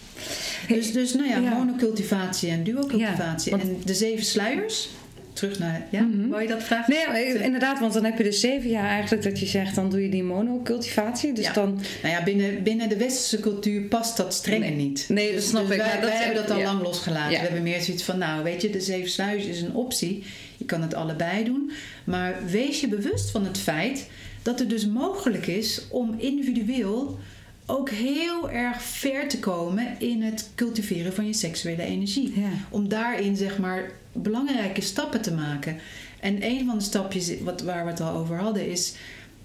[0.68, 1.54] Dus, dus nou ja, Ja.
[1.54, 4.90] monocultivatie en duocultivatie Ja, en de zeven sluiers.
[5.34, 6.28] Terug naar, ja, Mhm.
[6.28, 6.94] wou je dat vragen?
[6.94, 9.90] Nee, maar inderdaad, want dan heb je dus zeven jaar eigenlijk dat je zegt, dan
[9.90, 11.34] doe je die monocultivatie.
[11.34, 11.54] Dus Ja.
[11.54, 14.76] dan, Nou ja, binnen, binnen de westerse cultuur past dat strenge Nee.
[14.76, 15.06] niet.
[15.10, 15.82] Nee, dat snap dus ik.
[15.82, 16.66] Wij, Maar dat wij hebben dat al ja.
[16.66, 17.32] lang losgelaten.
[17.32, 17.38] Ja.
[17.38, 20.24] We hebben meer zoiets van, nou weet je, de zeven sluis is een optie.
[20.58, 21.72] Je kan het allebei doen.
[22.04, 24.10] Maar wees je bewust van het feit
[24.42, 27.20] dat het dus mogelijk is om individueel
[27.66, 32.34] ook heel erg ver te komen in het cultiveren van je seksuele energie.
[32.36, 32.50] Ja.
[32.70, 35.78] Om daarin zeg maar belangrijke stappen te maken.
[36.20, 38.94] En een van de stapjes wat, waar we het al over hadden is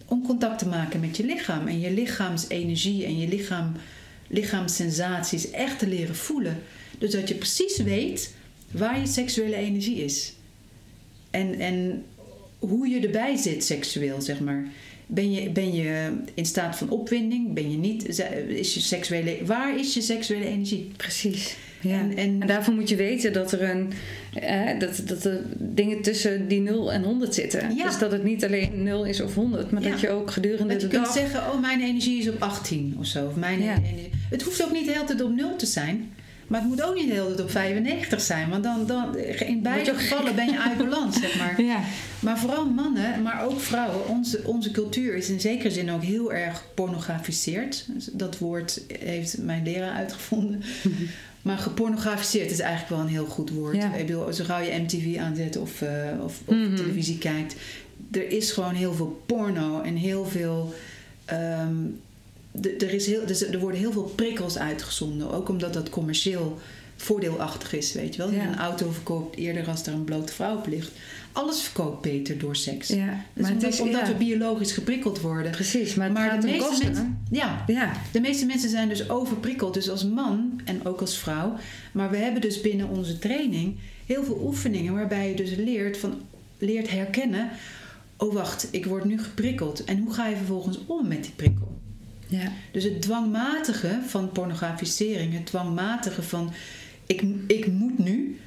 [0.06, 1.66] om contact te maken met je lichaam.
[1.66, 3.72] En je lichaamsenergie en je lichaam,
[4.26, 6.62] lichaamssensaties echt te leren voelen.
[6.98, 8.34] Dus dat je precies weet
[8.70, 10.32] waar je seksuele energie is.
[11.30, 12.04] En, en
[12.58, 14.68] hoe je erbij zit seksueel, zeg maar.
[15.06, 17.52] Ben je, ben je in staat van opwinding?
[17.52, 18.08] Ben je niet?
[18.48, 20.90] Is je seksuele, waar is je seksuele energie?
[20.96, 21.56] precies.
[21.80, 21.98] Ja.
[21.98, 23.92] En- En, en- daarvoor moet je weten dat er een
[24.34, 27.74] eh, dat, dat er dingen tussen die 0 en 100 zitten.
[27.76, 27.84] Ja.
[27.86, 29.90] Dus dat het niet alleen 0 is of 100, maar Ja.
[29.90, 31.14] dat je ook gedurende Dat je de kunt dag.
[31.14, 33.26] zeggen, oh mijn energie is op 18 of zo.
[33.26, 34.10] Of mijn energie.
[34.30, 36.10] Het hoeft ook niet de hele tijd op 0 te zijn.
[36.46, 38.48] Maar het moet ook niet de hele tijd op 95 zijn.
[38.50, 41.62] Want dan, dan in beide gevallen ben je uit balans, zeg maar.
[41.72, 41.80] Ja.
[42.20, 44.08] Maar vooral mannen, maar ook vrouwen.
[44.08, 47.86] Onze, onze cultuur is in zekere zin ook heel erg pornografiseerd.
[48.12, 50.62] Dat woord heeft mijn leraar uitgevonden.
[51.46, 53.76] Maar gepornografiseerd is eigenlijk wel een heel goed woord.
[53.76, 53.94] Ja.
[53.94, 55.90] Ik bedoel, zo gauw je MTV aanzet of, eh,
[56.24, 56.74] of, of Mhm.
[56.76, 57.54] televisie kijkt.
[58.10, 60.74] Er is gewoon heel veel porno en heel veel...
[61.24, 61.74] ehm,
[62.78, 65.30] er, is heel, dus er worden heel veel prikkels uitgezonden.
[65.32, 66.58] Ook omdat dat commercieel
[66.96, 68.30] voordeelachtig is, weet je wel.
[68.32, 68.46] Ja.
[68.46, 70.90] Een auto verkoopt eerder als er een blote vrouw op ligt.
[71.36, 72.88] Alles verkoopt beter door seks.
[72.88, 72.94] Ja.
[73.32, 75.50] Dus Maar het omdat, is, omdat ja, we biologisch geprikkeld worden.
[75.50, 76.08] Precies, maar
[76.40, 76.86] de meeste kosten.
[76.86, 77.92] mensen- Ja, Ja.
[78.12, 79.74] de meeste mensen zijn dus overprikkeld.
[79.74, 81.56] Dus als man en ook als vrouw.
[81.92, 86.14] Maar we hebben dus binnen onze training heel veel oefeningen waarbij je dus leert, van,
[86.58, 87.48] leert herkennen.
[88.16, 89.84] Oh wacht, ik word nu geprikkeld.
[89.84, 91.74] En hoe ga je vervolgens om met die prikkel?
[92.28, 92.52] ja.
[92.72, 96.52] Dus het dwangmatige van pornografisering, het dwangmatige van
[97.06, 98.38] ik, ik moet nu,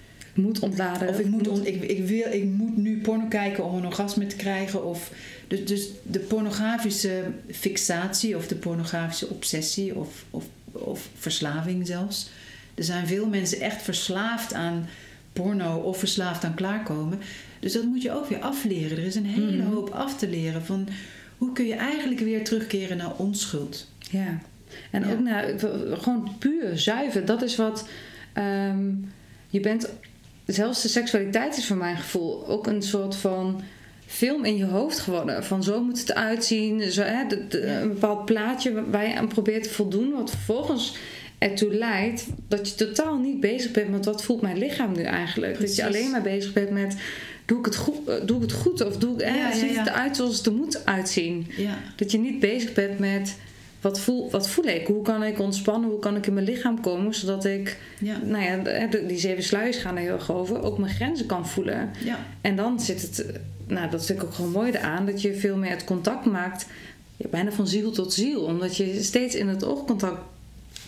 [0.41, 1.07] moet ontladen.
[1.09, 4.27] of ik, moet on- ik, ik, wil, ik moet nu porno kijken om een orgasme
[4.27, 4.85] te krijgen.
[4.85, 5.11] Of,
[5.47, 12.29] dus, dus de pornografische fixatie of de pornografische obsessie of, of, of verslaving zelfs.
[12.75, 14.87] Er zijn veel mensen echt verslaafd aan
[15.33, 17.19] porno of verslaafd aan klaarkomen.
[17.59, 18.97] Dus dat moet je ook weer afleren.
[18.97, 19.67] Er is een hele Mhm.
[19.73, 20.87] hoop af te leren van
[21.37, 23.87] hoe kun je eigenlijk weer terugkeren naar onschuld.
[24.11, 24.39] Ja.
[24.91, 25.11] En Ja.
[25.11, 25.53] ook naar,
[25.99, 27.25] gewoon puur, zuiver.
[27.25, 27.87] Dat is wat...
[28.33, 28.87] ehm,
[29.49, 29.89] je bent...
[30.49, 33.61] Zelfs de seksualiteit is voor mijn gevoel ook een soort van
[34.05, 35.43] film in je hoofd geworden.
[35.43, 36.91] Van zo moet het uitzien.
[36.91, 37.67] Zo, hè, de-.
[37.67, 40.11] Een bepaald plaatje waar je aan probeert te voldoen.
[40.11, 40.97] Wat vervolgens
[41.37, 45.53] ertoe leidt dat je totaal niet bezig bent met wat voelt mijn lichaam nu eigenlijk.
[45.53, 45.75] Precies.
[45.75, 46.95] Dat je alleen maar bezig bent met...
[47.45, 49.55] Doe ik het goed, eh, doe ik het goed of doe ik, hè, Ja, ja,
[49.55, 51.47] ziet het eruit zoals het er moet uitzien?
[51.95, 53.35] Dat je niet bezig bent met
[53.81, 54.87] wat voel, wat voel ik?
[54.87, 55.89] Hoe kan ik ontspannen?
[55.89, 57.13] Hoe kan ik in mijn lichaam komen?
[57.15, 58.17] Zodat ik, Ja.
[58.23, 61.89] nou ja, die zeven sluiers gaan er heel erg over, ook mijn grenzen kan voelen.
[62.03, 62.19] Ja.
[62.41, 63.25] En dan zit het,
[63.67, 66.65] nou dat vind ik ook gewoon mooi eraan, dat je veel meer het contact maakt,
[67.17, 68.41] ja, bijna van ziel tot ziel.
[68.41, 70.21] Omdat je steeds in het oogcontact,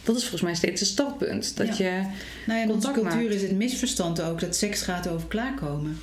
[0.03, 1.57] dat is volgens mij steeds het startpunt.
[1.57, 1.85] Dat Ja.
[1.85, 2.01] je,
[2.47, 3.33] Nou ja, in onze cultuur maakt.
[3.33, 5.99] is het misverstand ook dat seks gaat over klaarkomen.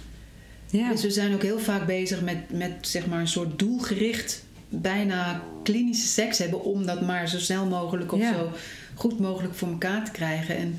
[0.70, 4.42] ja, Dus we zijn ook heel vaak bezig met, met zeg maar een soort doelgericht,
[4.68, 8.32] bijna klinische seks hebben om dat maar zo snel mogelijk of Ja.
[8.34, 8.52] zo
[8.94, 10.56] goed mogelijk voor elkaar te krijgen.
[10.56, 10.78] En,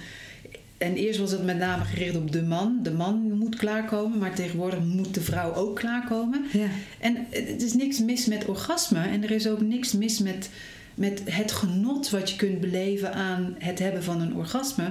[0.78, 2.80] en eerst was het met name gericht op de man.
[2.84, 6.46] De man moet klaarkomen, maar tegenwoordig moet de vrouw ook klaarkomen.
[6.52, 6.68] ja,
[7.00, 10.50] En het is niks mis met orgasme en er is ook niks mis met,
[10.96, 14.90] met het genot wat je kunt beleven aan het hebben van een orgasme.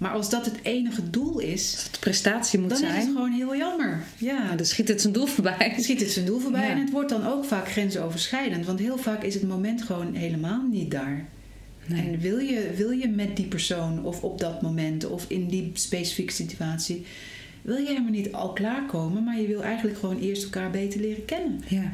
[0.00, 3.32] Maar als dat het enige doel is, het prestatie moet dan zijn, is het gewoon
[3.32, 4.02] heel jammer.
[4.16, 5.74] Ja, dan schiet het zijn doel voorbij.
[5.78, 6.66] schiet het zijn doel voorbij.
[6.66, 6.70] Ja.
[6.70, 8.66] En het wordt dan ook vaak grensoverschrijdend.
[8.66, 11.26] Want heel vaak is het moment gewoon helemaal niet daar.
[11.86, 12.08] Nee.
[12.08, 15.70] En wil je, wil je met die persoon of op dat moment of in die
[15.74, 17.06] specifieke situatie,
[17.62, 21.24] wil je helemaal niet al klaarkomen, maar je wil eigenlijk gewoon eerst elkaar beter leren
[21.24, 21.60] kennen.
[21.68, 21.92] Ja.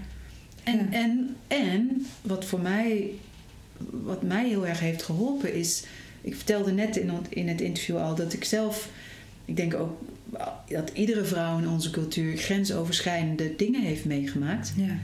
[0.63, 0.87] En, Ja.
[0.91, 3.11] en, en wat voor mij,
[3.91, 5.85] wat mij heel erg heeft geholpen is,
[6.27, 8.89] ik vertelde net in, in het interview al dat ik zelf,
[9.45, 9.99] ik denk ook
[10.69, 14.73] dat iedere vrouw in onze cultuur grensoverschrijdende dingen heeft meegemaakt.
[14.77, 14.99] Ja.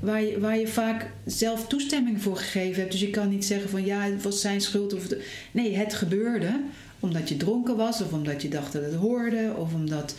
[0.00, 2.92] Waar je, waar je vaak zelf toestemming voor gegeven hebt.
[2.92, 4.94] Dus je kan niet zeggen van ja, het was zijn schuld.
[4.94, 6.60] Of de- nee, het gebeurde
[7.00, 8.02] omdat je dronken was.
[8.02, 9.54] Of omdat je dacht dat het hoorde.
[9.56, 10.14] Of omdat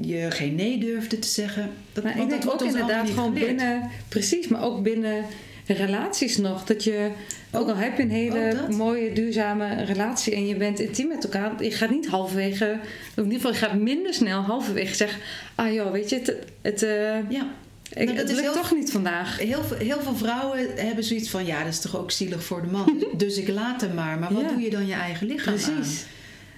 [0.00, 1.70] je geen nee durfde te zeggen.
[1.92, 5.24] Dat, Maar ik want denk dat ook inderdaad gewoon binnen, precies, maar ook binnen
[5.66, 6.64] relaties nog.
[6.64, 7.10] Dat je,
[7.52, 8.76] ook al heb je een hele dat.
[8.76, 12.78] mooie, duurzame relatie en je bent intiem met elkaar, je gaat niet halverwege,
[13.16, 15.20] in ieder geval, je gaat minder snel halverwege zeggen:
[15.54, 17.46] Ah joh, weet je, het, het, eh, Ja.
[17.92, 19.38] ik, dat het lukt heel- toch niet vandaag.
[19.38, 22.62] Heel veel, heel veel vrouwen hebben zoiets van ja, dat is toch ook zielig voor
[22.62, 23.04] de man.
[23.16, 24.18] dus ik laat hem maar.
[24.18, 24.48] Maar wat Ja.
[24.48, 25.74] doe je dan je eigen lichaam aan?
[25.74, 26.04] Precies.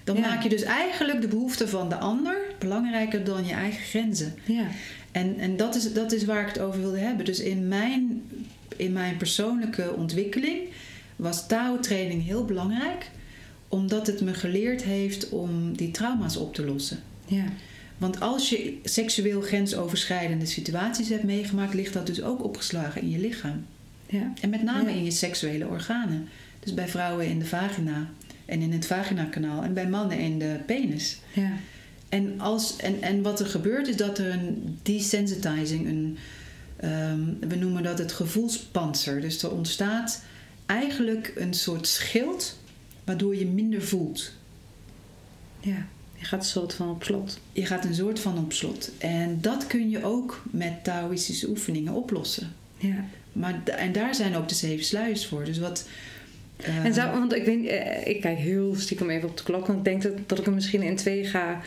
[0.05, 0.21] Dan Ja.
[0.29, 4.35] maak je dus eigenlijk de behoeften van de ander belangrijker dan je eigen grenzen.
[4.45, 4.65] Ja.
[5.13, 7.25] En, en dat, is, dat is waar ik het over wilde hebben.
[7.25, 8.23] Dus in mijn,
[8.77, 10.59] in mijn persoonlijke ontwikkeling
[11.17, 13.11] was Tao-training heel belangrijk,
[13.69, 16.99] omdat het me geleerd heeft om die trauma's op te lossen.
[17.27, 17.45] Ja.
[17.99, 23.19] Want als je seksueel grensoverschrijdende situaties hebt meegemaakt, ligt dat dus ook opgeslagen in je
[23.19, 23.67] lichaam.
[24.07, 24.33] Ja.
[24.41, 24.97] En met name Ja.
[24.97, 26.29] in je seksuele organen.
[26.61, 28.09] Dus bij vrouwen in de vagina
[28.45, 31.19] en in het vaginakanaal en bij mannen in de penis.
[31.33, 31.53] Ja.
[32.09, 36.17] En, als, en, en wat er gebeurt is dat er een desensitizing, een,
[36.77, 39.21] ehm, we noemen dat het gevoelspanzer.
[39.21, 40.23] Dus er ontstaat
[40.67, 42.59] eigenlijk een soort schild
[43.05, 44.33] waardoor je minder voelt.
[45.61, 45.87] ja.
[46.19, 47.41] Je gaat een soort van op slot.
[47.53, 48.91] Je gaat een soort van op slot.
[48.99, 52.53] En dat kun je ook met Taoïstische oefeningen oplossen.
[52.77, 53.05] Ja.
[53.33, 55.45] Maar, en daar zijn ook de zeven sluiers voor.
[55.45, 55.89] Dus wat.
[56.57, 59.79] En zou, want ik, weet, eh, ik kijk heel stiekem even op de klok, want
[59.79, 61.61] ik denk dat, dat ik hem misschien in twee ga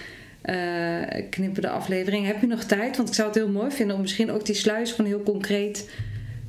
[1.30, 2.26] knippen, de aflevering.
[2.26, 2.98] Heb je nog tijd?
[2.98, 5.90] Want ik zou het heel mooi vinden om misschien ook die sluis gewoon heel concreet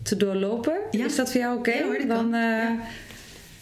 [0.02, 0.72] te doorlopen.
[0.90, 1.04] Ja.
[1.04, 1.70] Is dat voor jou oké?
[1.72, 2.34] Ja Dan, kan.
[2.34, 2.76] eh, Ja.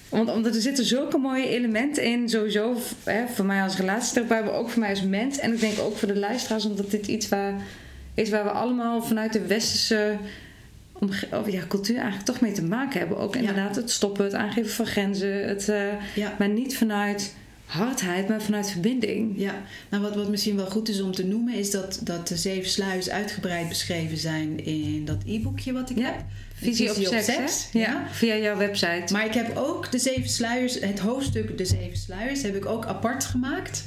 [0.08, 4.54] Want omdat er zitten zulke mooie elementen in, sowieso hè, voor mij als relatietherapeut, maar
[4.54, 5.38] ook voor mij als mens.
[5.38, 7.54] En ik denk ook voor de luisteraars, omdat dit iets waar,
[8.14, 10.16] is waar we allemaal vanuit de westerse
[11.32, 13.18] of ja, cultuur eigenlijk toch mee te maken hebben.
[13.18, 15.48] Ook inderdaad het stoppen, het aangeven van grenzen.
[15.48, 15.82] Het, eh,
[16.38, 17.34] maar niet vanuit
[17.68, 19.32] hardheid, maar vanuit verbinding.
[19.36, 22.36] Ja, nou wat, wat misschien wel goed is om te noemen, is dat, dat de
[22.36, 26.24] zeven sluiers uitgebreid beschreven zijn in dat e-boekje wat ik Ja, heb.
[26.54, 27.26] Visie, op seks,
[27.72, 27.78] hè?
[27.78, 29.12] Ja, via jouw website.
[29.12, 32.84] Maar ik heb ook de zeven sluiers, het hoofdstuk De Zeven Sluiers, heb ik ook
[32.86, 33.84] apart gemaakt.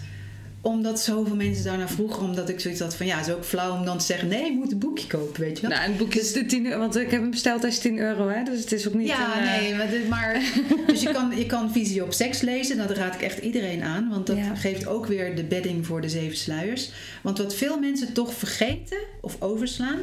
[0.63, 3.77] Omdat zoveel mensen daarna vroegen, omdat ik zoiets had van ja, het is ook flauw
[3.77, 5.77] om dan te zeggen: nee, je moet een boekje kopen, weet je wel.
[5.77, 8.27] nou, een boekje is de 10 euro, want ik heb hem besteld als 10 euro,
[8.29, 8.43] hè?
[8.43, 9.07] Dus het is ook niet.
[9.07, 10.41] ja, een, eh, nee, maar, dit- maar
[10.87, 12.77] dus je kan, je kan Visie op Seks lezen.
[12.77, 14.55] Dat raad ik echt iedereen aan, want dat Ja.
[14.55, 16.89] geeft ook weer de bedding voor de zeven sluiers.
[17.21, 19.99] Want wat veel mensen toch vergeten of overslaan,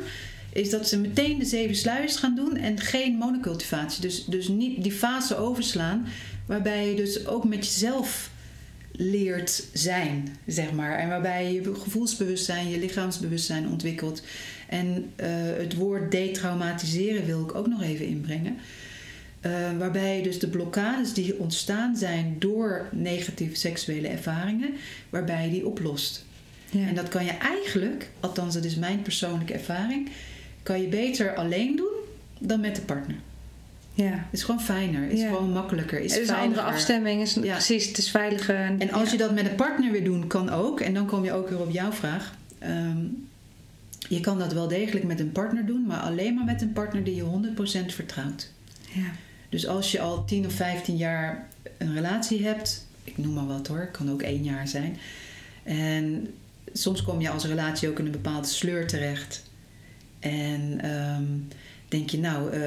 [0.52, 4.00] is dat ze meteen de zeven sluiers gaan doen en geen monocultivatie.
[4.00, 6.06] Dus, dus niet die fase overslaan,
[6.46, 8.30] waarbij je dus ook met jezelf
[9.00, 10.98] leert zijn, zeg maar.
[10.98, 14.22] En waarbij je je gevoelsbewustzijn, je lichaamsbewustzijn ontwikkelt.
[14.68, 18.56] En eh, het woord detraumatiseren wil ik ook nog even inbrengen.
[19.40, 24.74] Eh, waarbij dus de blokkades die ontstaan zijn door negatieve seksuele ervaringen,
[25.10, 26.24] waarbij je die oplost.
[26.70, 26.86] ja.
[26.86, 30.08] En dat kan je eigenlijk, althans dat is mijn persoonlijke ervaring,
[30.62, 31.94] kan je beter alleen doen
[32.38, 33.16] dan met de partner.
[34.04, 34.10] Ja.
[34.10, 35.28] Het is gewoon fijner, is Ja.
[35.28, 37.52] gewoon makkelijker, is Het is een andere afstemming, is, Ja.
[37.52, 38.56] precies, het is veiliger.
[38.78, 39.12] En als ja.
[39.12, 40.80] je dat met een partner weer doen, kan ook.
[40.80, 42.34] En dan kom je ook weer op jouw vraag.
[42.58, 42.98] Ehm,
[44.08, 47.04] je kan dat wel degelijk met een partner doen, maar alleen maar met een partner
[47.04, 48.50] die je 100% vertrouwt.
[48.92, 49.10] Ja.
[49.48, 53.66] Dus als je al 10 of 15 jaar een relatie hebt, ik noem maar wat
[53.66, 54.96] hoor, kan ook één jaar zijn.
[55.62, 56.34] En
[56.72, 59.42] soms kom je als relatie ook in een bepaalde sleur terecht.
[60.18, 61.24] En ehm,
[61.88, 62.60] denk je, nou, eh,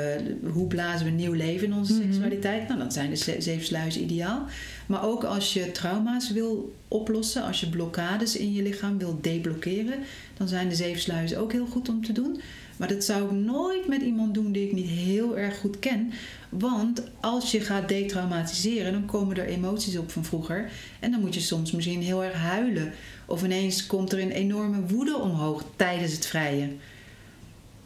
[0.51, 2.01] hoe blazen we nieuw leven in onze Mhm.
[2.03, 2.67] seksualiteit?
[2.67, 4.45] Nou, dan zijn de ze- zeven sluizen ideaal.
[4.85, 9.99] Maar ook als je trauma's wil oplossen, als je blokkades in je lichaam wil deblokkeren,
[10.37, 12.41] dan zijn de zeven sluizen ook heel goed om te doen.
[12.77, 16.11] Maar dat zou ik nooit met iemand doen die ik niet heel erg goed ken.
[16.49, 20.71] Want als je gaat detraumatiseren, dan komen er emoties op van vroeger.
[20.99, 22.91] En dan moet je soms misschien heel erg huilen.
[23.25, 26.79] Of ineens komt er een enorme woede omhoog tijdens het vrijen.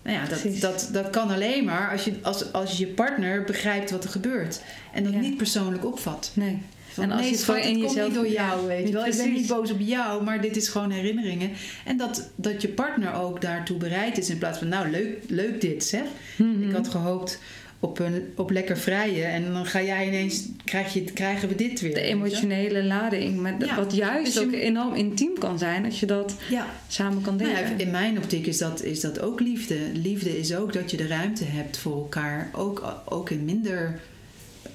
[0.05, 3.91] Nou ja, dat, dat, dat kan alleen maar als je, als, als je partner begrijpt
[3.91, 4.61] wat er gebeurt.
[4.93, 5.19] En dat Ja.
[5.19, 6.31] niet persoonlijk opvat.
[6.33, 6.61] Nee.
[6.97, 9.05] En als nee, je het gewoon in jezelf- niet door jou, Ja, weet je wel.
[9.05, 11.51] Ik ben niet boos op jou, maar dit is gewoon herinneringen.
[11.85, 15.61] En dat, dat je partner ook daartoe bereid is in plaats van, nou, leuk, leuk
[15.61, 16.03] dit, zeg.
[16.37, 16.67] Mhm.
[16.69, 17.39] Ik had gehoopt
[17.79, 21.81] op, een, op lekker vrijen en dan ga jij ineens, krijg je, krijgen we dit
[21.81, 21.93] weer.
[21.93, 25.99] De emotionele lading, met, Ja, wat juist dus je ook enorm intiem kan zijn als
[25.99, 27.69] je dat Ja, samen kan Nou delen.
[27.69, 29.77] ja, in mijn optiek is dat, is dat ook liefde.
[29.93, 33.99] Liefde is ook dat je de ruimte hebt voor elkaar, ook, ook in minder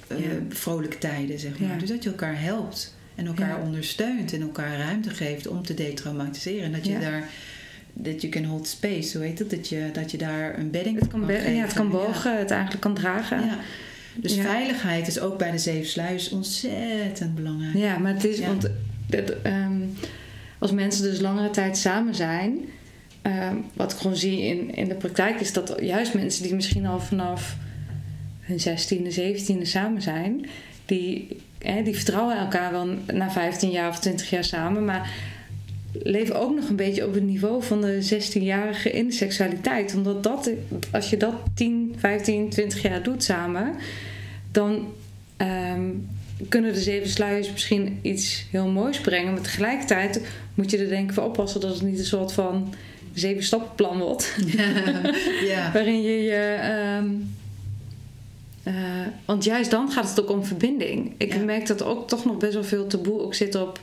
[0.07, 0.17] eh,
[0.49, 1.77] vrolijke tijden, zeg maar.
[1.79, 6.63] Dus dat je elkaar helpt en elkaar ondersteunt en elkaar ruimte geeft om te detraumatiseren.
[6.63, 7.29] En dat je daar,
[7.93, 9.49] dat je can hold space, hoe heet dat?
[9.49, 11.53] Dat je, dat je daar een bedding het kan, geven.
[11.53, 13.45] ja, het kan bogen, het eigenlijk kan dragen.
[13.45, 13.57] Ja.
[14.15, 14.41] Dus Ja.
[14.41, 17.75] veiligheid is ook bij de zeven sluis ontzettend belangrijk.
[17.75, 18.69] Ja, maar het is, want
[19.07, 19.81] dat, ehm,
[20.59, 22.57] als mensen dus langere tijd samen zijn,
[23.21, 26.85] ehm, wat ik gewoon zie in, in de praktijk, is dat juist mensen die misschien
[26.85, 27.55] al vanaf
[28.39, 30.45] hun 16e, 17e samen zijn,
[30.85, 31.27] die,
[31.57, 35.09] hè, die vertrouwen elkaar wel na 15 jaar of 20 jaar samen, maar
[35.91, 39.93] leven ook nog een beetje op het niveau van de 16-jarige in de seksualiteit.
[39.95, 40.49] Omdat dat,
[40.91, 43.73] als je dat 10, 15, 20 jaar doet samen,
[44.51, 44.93] dan
[45.37, 45.81] ehm,
[46.49, 49.33] kunnen de zeven sluiers misschien iets heel moois brengen.
[49.33, 50.21] Maar tegelijkertijd
[50.53, 52.73] moet je er denk ik voor oppassen dat het niet een soort van
[53.13, 54.35] zeven stappenplan wordt.
[55.51, 55.71] ja.
[55.73, 56.57] Waarin je je.
[56.61, 57.09] ehm,
[58.63, 58.73] eh,
[59.25, 61.13] want juist dan gaat het ook om verbinding.
[61.17, 61.39] Ik Ja.
[61.39, 63.79] merk dat er ook toch nog best wel veel taboe ook zit op,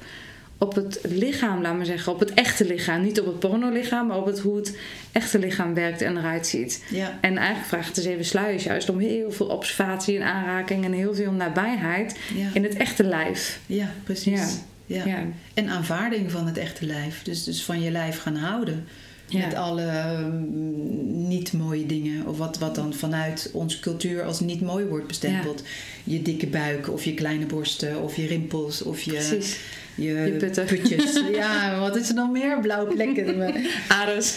[0.58, 2.12] op het lichaam, laat maar zeggen.
[2.12, 3.02] Op het echte lichaam.
[3.02, 4.78] Niet op het pornolichaam, maar op het, hoe het
[5.12, 6.84] echte lichaam werkt en eruit ziet.
[6.90, 7.18] Ja.
[7.20, 11.14] En eigenlijk vraagt de zeven sluiers juist om heel veel observatie en aanraking en heel
[11.14, 12.48] veel nabijheid Ja.
[12.52, 13.60] in het echte lijf.
[13.66, 14.40] ja, precies.
[14.86, 15.04] Ja.
[15.06, 15.18] Ja.
[15.54, 17.22] En aanvaarding van het echte lijf.
[17.22, 18.86] Dus, dus van je lijf gaan houden.
[19.28, 19.46] Ja.
[19.46, 22.26] Met alle mm, niet mooie dingen.
[22.26, 25.62] Of wat, wat dan vanuit onze cultuur als niet mooi wordt bestempeld.
[26.04, 29.58] Je dikke buik of je kleine borsten of je rimpels of je, Precies.
[29.94, 30.64] je, Je putten.
[30.64, 31.20] putjes.
[31.32, 32.60] ja, wat is er nog meer?
[32.60, 33.54] Blauwe plekken.
[33.88, 34.34] Aders.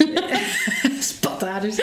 [0.99, 1.75] Spataders.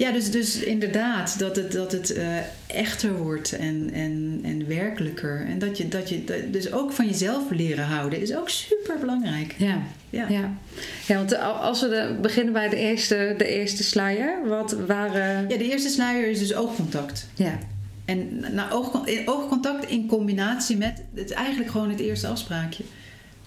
[0.00, 2.26] Ja, dus, dus inderdaad, dat het, dat het eh,
[2.66, 5.46] echter wordt en, en, en werkelijker.
[5.48, 8.98] En dat je, dat je dat- dus ook van jezelf leren houden is ook super
[9.00, 9.54] belangrijk.
[9.58, 9.82] Ja.
[10.10, 10.26] Ja.
[10.28, 10.50] Ja.
[11.06, 14.38] ja, want de- als we de, beginnen bij de eerste, de eerste sluier.
[14.48, 15.48] Wat waren...
[15.48, 17.26] Ja, de eerste sluier is dus oogcontact.
[17.34, 17.58] Ja.
[18.04, 22.84] En nou, in- oogcontact in combinatie met het is eigenlijk gewoon het eerste afspraakje.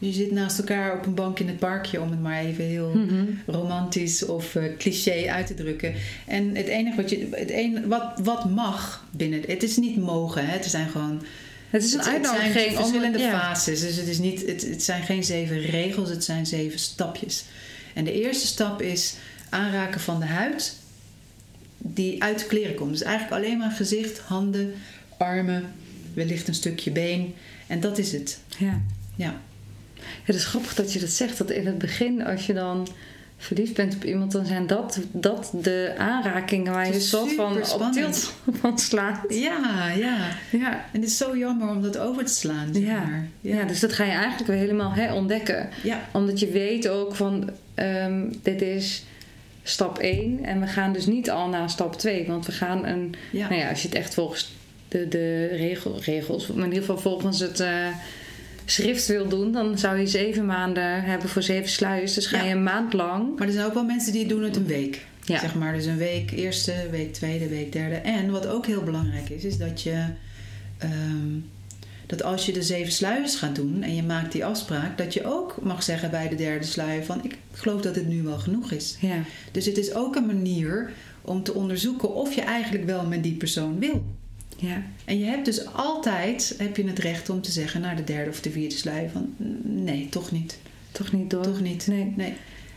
[0.05, 2.89] Je zit naast elkaar op een bank in het parkje, om het maar even heel
[2.95, 3.25] Mhm.
[3.45, 5.93] romantisch of eh, cliché uit te drukken.
[6.27, 10.45] En het enige wat je, het enige, wat, wat mag binnen, het is niet mogen,
[10.45, 10.51] hè?
[10.53, 11.21] het zijn gewoon
[11.69, 13.23] Het is een het uitnodiging zijn verschillende om...
[13.23, 13.39] ja.
[13.39, 13.79] fases.
[13.81, 17.43] Dus het, is niet, het, het zijn geen zeven regels, het zijn zeven stapjes.
[17.93, 19.15] En de eerste stap is
[19.49, 20.75] aanraken van de huid
[21.77, 22.91] die uit de kleren komt.
[22.91, 24.73] Dus eigenlijk alleen maar gezicht, handen,
[25.17, 25.73] armen,
[26.13, 27.33] wellicht een stukje been.
[27.67, 28.39] En dat is het.
[28.57, 28.81] Ja,
[29.15, 29.41] Ja,
[30.23, 31.37] het is grappig dat je dat zegt.
[31.37, 32.87] Dat in het begin, als je dan
[33.37, 37.91] verliefd bent op iemand, dan zijn dat, dat de aanrakingen waar je soort van op
[37.93, 39.19] tilt van slaat.
[39.29, 40.17] ja, ja.
[40.49, 40.71] Ja.
[40.71, 42.69] En het is zo jammer om dat over te slaan.
[42.73, 43.03] Zeg Ja.
[43.03, 43.27] maar.
[43.41, 43.63] Ja.
[43.63, 45.69] dus dat ga je eigenlijk weer helemaal herontdekken.
[45.83, 45.99] ja.
[46.11, 49.03] Omdat je weet ook van, ehm, dit is
[49.63, 52.25] stap 1 en we gaan dus niet al naar stap 2.
[52.27, 53.47] Want we gaan een, ja.
[53.49, 54.53] nou ja, als je het echt volgens
[54.87, 57.87] de, de regel, regels, maar in ieder geval volgens het eh,
[58.65, 62.13] schrift wil doen, dan zou je zeven maanden hebben voor zeven sluiers.
[62.13, 62.43] Dus ga Ja.
[62.43, 63.37] je een maand lang.
[63.37, 65.05] Maar er zijn ook wel mensen die doen het een week.
[65.25, 65.39] Ja.
[65.39, 67.95] Zeg maar, dus een week eerste, week tweede, week derde.
[67.95, 70.05] En wat ook heel belangrijk is, is dat je...
[70.77, 71.37] ehm,
[72.05, 74.97] dat als je de zeven sluiers gaat doen en je maakt die afspraak...
[74.97, 77.19] dat je ook mag zeggen bij de derde sluier van...
[77.23, 78.97] ik geloof dat het nu wel genoeg is.
[78.99, 79.15] Ja.
[79.51, 83.33] Dus het is ook een manier om te onderzoeken of je eigenlijk wel met die
[83.35, 84.03] persoon wil.
[84.67, 84.83] Ja.
[85.05, 88.29] En je hebt dus altijd heb je het recht om te zeggen naar de derde
[88.29, 89.33] of de vierde sluier van...
[89.63, 90.57] nee, toch niet.
[90.91, 91.43] Toch niet door.
[91.43, 91.87] Toch niet.
[91.87, 92.13] Nee.
[92.15, 92.33] Nee.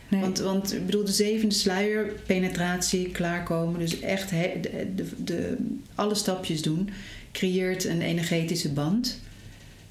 [0.07, 0.21] nee.
[0.21, 5.57] Want, want ik bedoel, de zevende sluier, penetratie, klaarkomen, dus echt he- de, de, de-
[5.95, 6.89] alle stapjes doen,
[7.31, 9.19] creëert een energetische band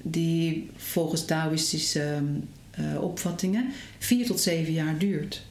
[0.01, 2.25] die volgens Taoïstische ehm,
[2.71, 3.65] eh, opvattingen
[3.97, 5.41] vier tot zeven jaar duurt.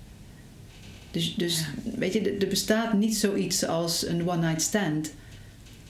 [1.11, 1.65] Dus, dus
[1.97, 5.11] weet je, er- er bestaat niet zoiets als een one-night stand.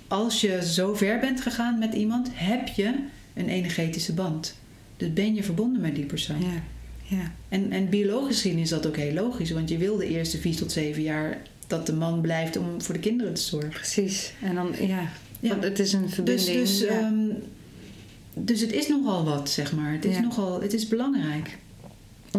[0.08, 2.94] Als je zo ver bent gegaan met iemand, heb je
[3.34, 4.54] een energetische band.
[4.96, 6.40] Dus ben je verbonden met die persoon.
[6.40, 6.62] Ja.
[7.16, 7.32] Ja.
[7.48, 10.56] En, en biologisch gezien is dat ook heel logisch, want je wil de eerste vier
[10.56, 13.70] tot zeven jaar dat de man blijft om voor de kinderen te zorgen.
[13.70, 14.32] Precies.
[14.42, 15.08] En dan, ja.
[15.40, 15.48] Ja.
[15.48, 16.58] Want het is een Dus, verbinding.
[16.58, 16.86] dus, ja.
[16.88, 17.14] ehm,
[18.34, 19.92] dus het is nogal wat, zeg maar.
[19.92, 20.20] Het is Ja.
[20.20, 21.58] nogal, het is belangrijk.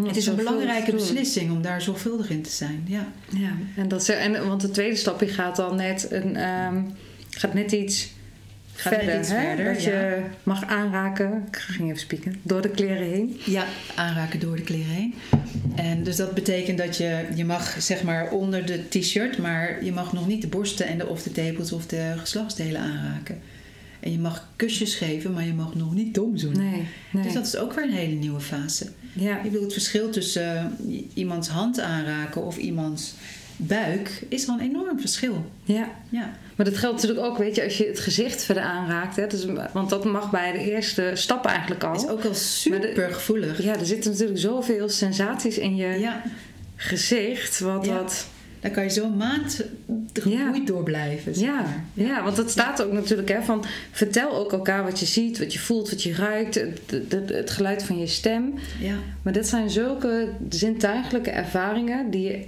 [0.03, 2.83] Het is een belangrijke beslissing om daar zorgvuldig in te zijn.
[2.87, 3.07] Ja.
[3.37, 6.81] Ja, en dat, en, want de tweede stapje gaat dan net, een, ehm,
[7.39, 8.15] gaat net iets
[8.73, 9.19] Gaat net verder.
[9.19, 9.41] iets hè?
[9.41, 9.91] verder, dat ja.
[9.91, 13.39] je mag aanraken, ik ging even spieken, door de kleren heen.
[13.45, 13.65] Ja,
[13.95, 15.13] aanraken door de kleren heen.
[15.75, 19.91] En dus dat betekent dat je, je mag zeg maar onder de t-shirt, maar je
[19.91, 23.39] mag nog niet de borsten en de, of de tepels of de geslachtsdelen aanraken.
[23.99, 26.69] En je mag kusjes geven, maar je mag nog niet dom zoenen.
[26.71, 27.23] Nee, nee.
[27.23, 28.85] Dus dat is ook weer een hele nieuwe fase.
[29.13, 29.37] ja.
[29.37, 33.13] Ik bedoel, het verschil tussen eh, iemands hand aanraken of iemands
[33.57, 35.51] buik is al een enorm verschil.
[35.63, 39.15] ja, Ja, maar dat geldt natuurlijk ook, weet je, als je het gezicht verder aanraakt.
[39.15, 41.95] Hè, dus, want dat mag bij de eerste stap eigenlijk al.
[41.95, 43.63] is ook al super gevoelig.
[43.63, 46.23] Ja, er zitten natuurlijk zoveel sensaties in je Ja,
[46.75, 47.59] gezicht.
[47.59, 47.93] Wat, Ja.
[47.93, 48.27] wat,
[48.59, 49.63] daar kan je zo'n maand
[50.13, 51.35] gegroeid door blijven.
[51.35, 55.05] zeg ja, ja, want dat staat ook natuurlijk hè, van vertel ook elkaar wat je
[55.05, 56.79] ziet, wat je voelt, wat je ruikt, het,
[57.09, 58.53] het, het geluid van je stem.
[58.81, 58.95] ja.
[59.21, 62.45] Maar dat zijn zulke zintuigelijke ervaringen die je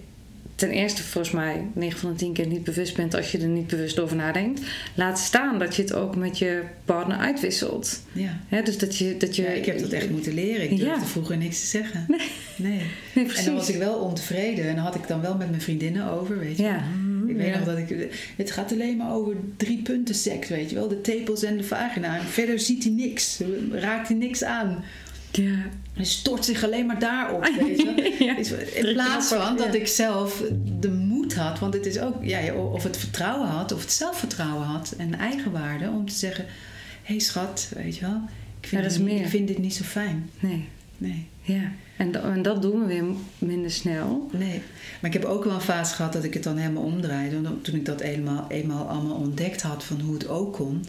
[0.59, 3.47] ten eerste volgens mij 9 van de 10 keer niet bewust bent als je er
[3.47, 4.61] niet bewust over nadenkt.
[4.95, 8.01] Laat staan dat je het ook met je partner uitwisselt.
[8.11, 8.61] ja.
[8.63, 10.63] Dus dat je, dat je, Ja, ik heb dat echt moeten leren.
[10.63, 11.05] Ik durfde Ja.
[11.05, 12.05] vroeger niks te zeggen.
[12.07, 12.19] Nee.
[12.55, 12.81] Nee.
[13.13, 14.67] Nee, En dan was ik wel ontevreden.
[14.69, 16.63] En dan had ik dan wel met mijn vriendinnen over, weet je.
[16.63, 16.83] Ja.
[17.27, 17.57] Ik weet Ja.
[17.57, 18.07] nog dat ik...
[18.37, 20.87] Het gaat alleen maar over drie punten seks, weet je wel.
[20.87, 22.17] De tepels en de vagina.
[22.17, 23.39] En verder ziet hij niks.
[23.71, 24.83] Raakt hij niks aan.
[25.31, 25.55] Ja.
[25.93, 28.15] Hij stort zich alleen maar daarop, weet je.
[28.25, 28.37] Ja.
[28.73, 29.79] In plaats van dat ja.
[29.79, 30.43] ik zelf
[30.79, 34.65] de moed had, want het is ook, ja, of het vertrouwen had, of het zelfvertrouwen
[34.65, 38.21] had en eigenwaarde om te zeggen: hé hey schat, weet je wel,
[38.59, 39.19] ik vind, Ja, dit meer.
[39.21, 40.29] ik vind dit niet zo fijn.
[40.39, 40.67] Nee.
[40.97, 41.71] Nee, Ja.
[41.97, 43.03] En, en dat doen we weer
[43.37, 44.29] minder snel.
[44.31, 44.61] nee.
[45.01, 47.41] Maar ik heb ook wel een fase gehad dat ik het dan helemaal omdraaide.
[47.61, 50.85] Toen ik dat eenmaal, eenmaal allemaal ontdekt had van hoe het ook kon.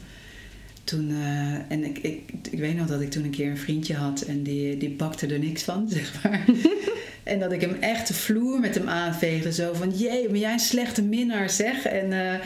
[0.91, 2.21] Toen, eh, en ik, ik,
[2.51, 5.27] ik weet nog dat ik toen een keer een vriendje had en die, die bakte
[5.27, 6.45] er niks van, zeg maar.
[7.23, 9.53] en dat ik hem echt de vloer met hem aanveegde.
[9.53, 11.85] Zo van, jee, ben jij een slechte minnaar, zeg.
[11.85, 12.41] En, eh,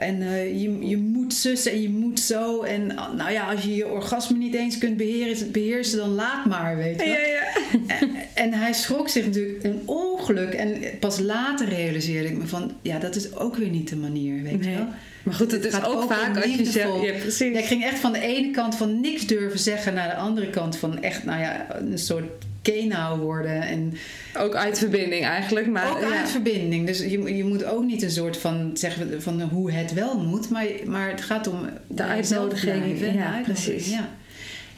[0.00, 2.62] en eh, je, je moet zussen en je moet zo.
[2.62, 6.44] En ah, nou ja, als je je orgasme niet eens kunt beheersen, beheersen dan laat
[6.44, 7.16] maar, weet je wel.
[7.16, 7.48] ja.
[8.00, 10.52] En, en hij schrok zich natuurlijk een ongeluk.
[10.52, 12.72] En pas later realiseerde ik me van...
[12.82, 14.76] Ja, dat is ook weer niet de manier, weet je Nee.
[14.76, 14.86] wel.
[15.22, 17.02] Maar goed, het Het is gaat ook vaak als je zegt...
[17.02, 17.52] Ja, precies.
[17.52, 19.94] Ja, ik ging echt van de ene kant van niks durven zeggen...
[19.94, 23.62] naar de andere kant van echt, nou ja, een soort kenau worden.
[23.62, 23.94] En
[24.38, 25.66] Ook uit verbinding eigenlijk.
[25.66, 26.18] Maar, ook ja.
[26.18, 26.86] uit verbinding.
[26.86, 30.50] Dus je, je moet ook niet een soort van zeggen van hoe het wel moet.
[30.50, 33.90] Maar, maar het gaat om De uitnodiging, en ja, uitnodiging, precies.
[33.90, 34.08] Ja.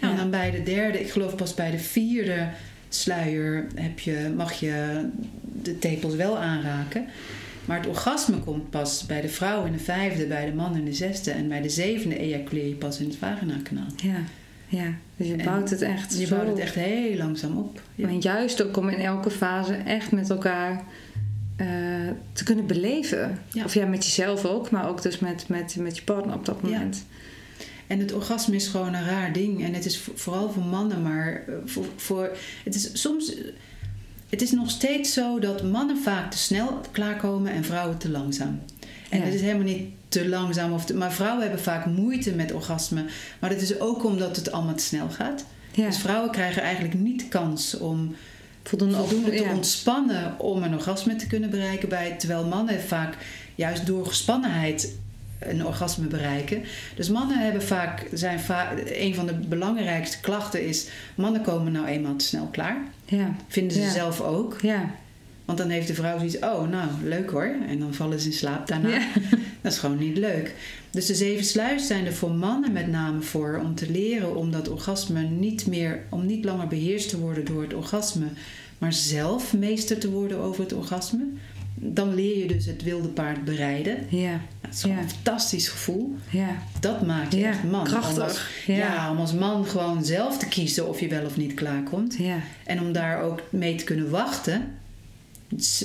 [0.00, 0.20] Nou, Ja.
[0.20, 2.48] dan bij de derde, ik geloof pas bij de vierde
[2.88, 5.04] sluier heb je, mag je
[5.62, 7.06] de tepels wel aanraken.
[7.64, 10.84] Maar het orgasme komt pas bij de vrouw in de vijfde, bij de man in
[10.84, 11.30] de zesde.
[11.30, 13.86] En bij de zevende ejaculeer je pas in het vaginakanaal.
[13.96, 14.16] Ja,
[14.72, 14.92] ja.
[15.16, 17.80] Dus je En bouwt het echt Je zo bouwt het echt heel langzaam op.
[17.94, 18.06] Ja.
[18.06, 20.84] Maar juist ook om in elke fase echt met elkaar
[21.56, 21.66] eh,
[22.32, 23.38] te kunnen beleven.
[23.48, 23.64] Ja.
[23.64, 26.58] Of ja, met jezelf ook, maar ook dus met, met, met je partner op dat
[26.62, 26.68] Ja.
[26.68, 27.04] moment.
[27.86, 29.64] En het orgasme is gewoon een raar ding.
[29.64, 32.30] En het is vo- vooral voor mannen, maar eh, voor, voor,
[32.64, 33.34] het is soms.
[34.28, 38.60] Het is nog steeds zo dat mannen vaak te snel klaarkomen en vrouwen te langzaam.
[39.10, 42.52] En het is helemaal niet te langzaam, of te- maar vrouwen hebben vaak moeite met
[42.52, 43.04] orgasme.
[43.38, 45.44] Maar dat is ook omdat het allemaal te snel gaat.
[45.70, 48.14] Ja, Dus vrouwen krijgen eigenlijk niet de kans om
[48.62, 49.52] voldoende, voldoende te ja.
[49.52, 51.88] ontspannen om een orgasme te kunnen bereiken.
[51.88, 53.16] Bij, terwijl mannen vaak
[53.54, 54.94] juist door gespannenheid
[55.38, 56.62] een orgasme bereiken.
[56.96, 61.86] Dus mannen hebben vaak, zijn vaak, een van de belangrijkste klachten is, mannen komen nou
[61.86, 62.76] eenmaal te snel klaar.
[63.04, 63.90] Ja, Vinden ze Ja.
[63.90, 64.58] zelf ook.
[64.60, 64.90] ja.
[65.44, 67.54] Want dan heeft de vrouw zoiets, oh nou, leuk hoor.
[67.68, 68.88] En dan vallen ze in slaap daarna.
[68.88, 69.06] Ja.
[69.62, 70.54] Dat is gewoon niet leuk.
[70.90, 74.50] Dus de zeven sluis zijn er voor mannen met name voor om te leren om
[74.50, 78.26] dat orgasme niet meer, om niet langer beheerst te worden door het orgasme,
[78.78, 81.24] maar zelf meester te worden over het orgasme.
[81.74, 83.96] Dan leer je dus het wilde paard bereiden.
[84.08, 85.02] ja, Dat is gewoon Ja.
[85.02, 86.14] een fantastisch gevoel.
[86.30, 86.56] ja.
[86.80, 87.84] Dat maakt je Ja, echt man.
[87.84, 88.16] krachtig.
[88.16, 88.74] Om als, Ja.
[88.76, 89.10] ja.
[89.10, 92.14] om als man gewoon zelf te kiezen of je wel of niet klaarkomt.
[92.18, 92.36] ja.
[92.64, 94.62] En om daar ook mee te kunnen wachten,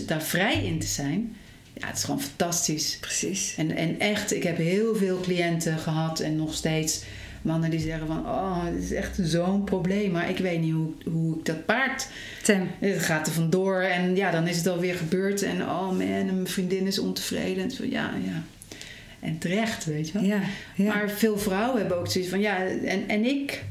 [0.06, 1.36] daar vrij in te zijn.
[1.74, 2.98] Ja, het is gewoon fantastisch.
[3.00, 3.54] Precies.
[3.58, 7.04] En, en echt, ik heb heel veel cliënten gehad en nog steeds
[7.42, 8.26] mannen die zeggen van...
[8.26, 12.08] Oh, dit is echt zo'n probleem, maar ik weet niet hoe, hoe ik dat paard...
[12.44, 12.68] Tem.
[12.80, 15.44] Het gaat er vandoor en ja, dan is het alweer gebeurd.
[15.44, 17.64] En oh man, en mijn vriendin is ontevreden.
[17.64, 18.44] En zo, ja, ja.
[19.20, 20.24] En terecht, weet je wel.
[20.24, 20.42] Ja,
[20.76, 20.94] ja.
[20.94, 22.40] Maar veel vrouwen hebben ook zoiets van...
[22.40, 23.64] Ja, en, en ik...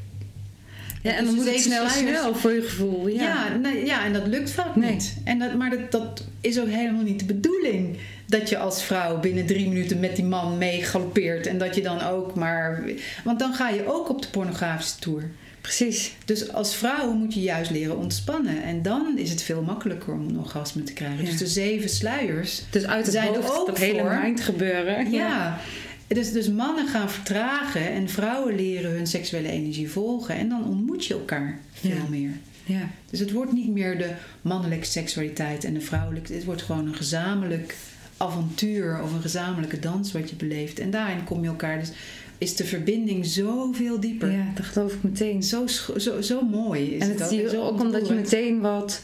[1.01, 3.07] ja, en dus dan moet de het snel, snel voor je gevoel.
[3.07, 4.91] Ja, Ja, nee, ja, en dat lukt vaak Nee.
[4.91, 5.17] niet.
[5.23, 7.97] En dat, maar dat, dat is ook helemaal niet de bedoeling.
[8.25, 11.47] Dat je als vrouw binnen drie minuten met die man mee galoppeert.
[11.47, 12.83] En dat je dan ook maar...
[13.23, 15.23] Want dan ga je ook op de pornografische tour.
[15.61, 16.13] Precies.
[16.25, 18.63] Dus als vrouw moet je juist leren ontspannen.
[18.63, 21.23] En dan is het veel makkelijker om een orgasme te krijgen.
[21.23, 21.29] Ja.
[21.29, 22.61] Dus de zeven sluiers.
[22.69, 24.19] Dus uit het Zijn hoofd, ook dat hele voor.
[24.23, 25.11] mind gebeuren.
[25.11, 25.59] Ja.
[26.07, 30.35] Dus, dus mannen gaan vertragen en vrouwen leren hun seksuele energie volgen.
[30.35, 32.09] En dan ontmoet je elkaar veel Ja.
[32.09, 32.31] meer.
[32.65, 32.89] ja.
[33.09, 36.33] Dus het wordt niet meer de mannelijke seksualiteit en de vrouwelijke.
[36.33, 37.75] Het wordt gewoon een gezamenlijk
[38.17, 40.79] avontuur of een gezamenlijke dans wat je beleeft.
[40.79, 41.79] En daarin kom je elkaar.
[41.79, 41.91] Dus
[42.37, 44.31] is de verbinding zoveel dieper.
[44.31, 45.43] Ja, dat geloof ik meteen.
[45.43, 47.39] Zo, zo, zo mooi is en het het ook.
[47.39, 49.01] En zo ook omdat je meteen wat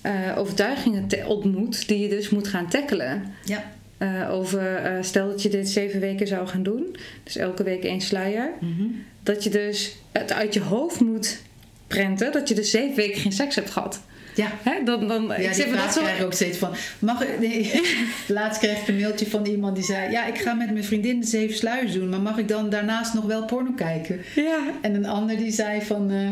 [0.00, 3.22] eh, overtuigingen ontmoet die je dus moet gaan tackelen.
[3.44, 3.72] Ja.
[4.02, 7.84] Eh, over, eh, stel dat je dit zeven weken zou gaan doen, dus elke week
[7.84, 8.82] één sluier, Mhm.
[9.22, 11.42] dat je dus het uit je hoofd moet
[11.86, 14.00] prenten dat je dus zeven weken geen seks hebt gehad.
[14.34, 14.46] Ja.
[14.62, 14.82] Hè?
[14.84, 16.00] Dan, dan, Ja, ik zeg dat zo.
[16.00, 16.70] krijg ik ook steeds van...
[16.98, 17.38] Mag ik...
[17.40, 17.80] Nee.
[18.28, 20.10] Laatst kreeg ik een mailtje van iemand die zei...
[20.10, 22.08] Ja, ik ga met mijn vriendin de zeven sluiers doen...
[22.08, 24.20] maar mag ik dan daarnaast nog wel porno kijken?
[24.34, 26.10] Ja, En een ander die zei van...
[26.10, 26.28] eh,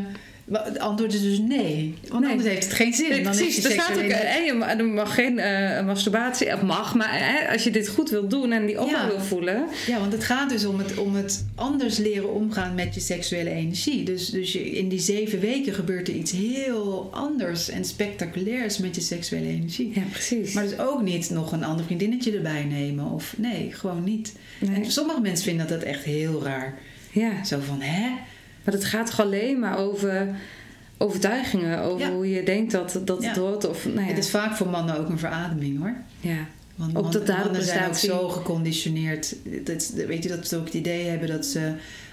[0.52, 1.94] het antwoord is dus nee.
[2.08, 2.30] Want Nee.
[2.30, 3.08] anders heeft het geen zin.
[3.08, 3.64] Nee, dan precies.
[3.64, 7.52] Er staat ook, seksuele- hè, je ma- mag geen eh, masturbatie, of mag, maar hè,
[7.52, 9.06] als je dit goed wil doen en die Ja.
[9.06, 9.64] wil voelen.
[9.86, 13.50] Ja, want het gaat dus om het, om het anders leren omgaan met je seksuele
[13.50, 14.02] energie.
[14.04, 18.94] Dus, dus je, in die zeven weken gebeurt er iets heel anders en spectaculairs met
[18.94, 19.90] je seksuele energie.
[19.94, 20.52] Ja, precies.
[20.52, 23.04] Maar dus ook niet nog een ander vriendinnetje erbij nemen.
[23.10, 24.32] Of nee, gewoon niet.
[24.58, 24.76] Nee.
[24.76, 26.78] En sommige mensen vinden dat echt heel raar.
[27.12, 28.08] ja, Zo van, hè?
[28.64, 30.28] Maar het gaat toch alleen maar over
[30.98, 32.12] overtuigingen, over Ja.
[32.12, 33.40] hoe je denkt dat, dat het Ja.
[33.40, 33.68] hoort.
[33.68, 34.04] Of, nou ja.
[34.06, 35.94] Het is vaak voor mannen ook een verademing hoor.
[36.20, 36.46] ja.
[36.74, 39.36] Want Ook man- tot daar de mannen zijn ook zo geconditioneerd.
[39.64, 41.72] Dat, weet je, dat ze ook het idee hebben dat ze,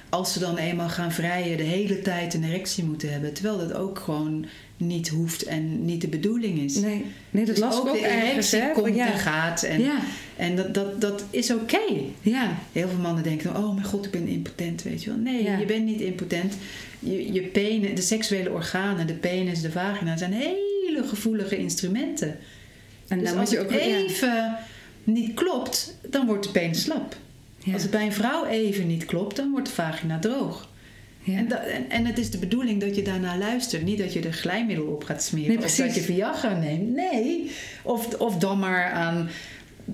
[0.10, 3.34] als ze dan eenmaal gaan vrijen, de hele tijd een erectie moeten hebben.
[3.34, 4.45] Terwijl dat ook gewoon
[4.78, 6.76] niet hoeft en niet de bedoeling is.
[6.76, 8.52] Nee, nee, dat Dus las ook de ergens.
[8.52, 8.72] Hè?
[8.72, 9.12] komt ja.
[9.12, 9.64] en gaat.
[9.64, 10.00] En, ja,
[10.36, 11.82] en dat, dat, dat is oké.
[12.22, 15.20] ja, Heel veel mannen denken, oh mijn god, ik ben impotent, weet je wel.
[15.20, 15.58] Nee, Ja.
[15.58, 16.54] je bent niet impotent.
[17.00, 22.38] Je, je penen, de seksuele organen, de penis, de vagina, zijn hele gevoelige instrumenten.
[23.08, 23.80] en dus dan als je het ook ja.
[23.80, 24.58] even
[25.04, 27.18] niet klopt, dan wordt de penis slap.
[27.74, 30.70] Als het bij een vrouw even niet klopt, dan wordt de vagina droog.
[31.28, 31.38] Ja.
[31.38, 33.84] En, dat, en, en het is de bedoeling dat je daarna luistert.
[33.84, 35.56] Niet dat je er glijmiddel op gaat smeren.
[35.56, 36.96] Nee, of dat je Viagra neemt.
[36.96, 37.52] Nee.
[37.84, 39.30] Of, of dan maar aan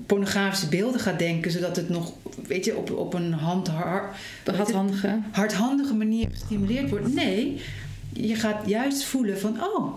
[0.06, 1.52] pornografische beelden gaat denken.
[1.52, 2.14] Zodat het nog,
[2.48, 4.16] weet je, op, op een hand, har-
[4.56, 5.20] Hardhandige.
[5.32, 7.14] hardhandige manier gestimuleerd wordt.
[7.14, 7.62] Nee.
[8.14, 9.94] Je gaat juist voelen van, oh,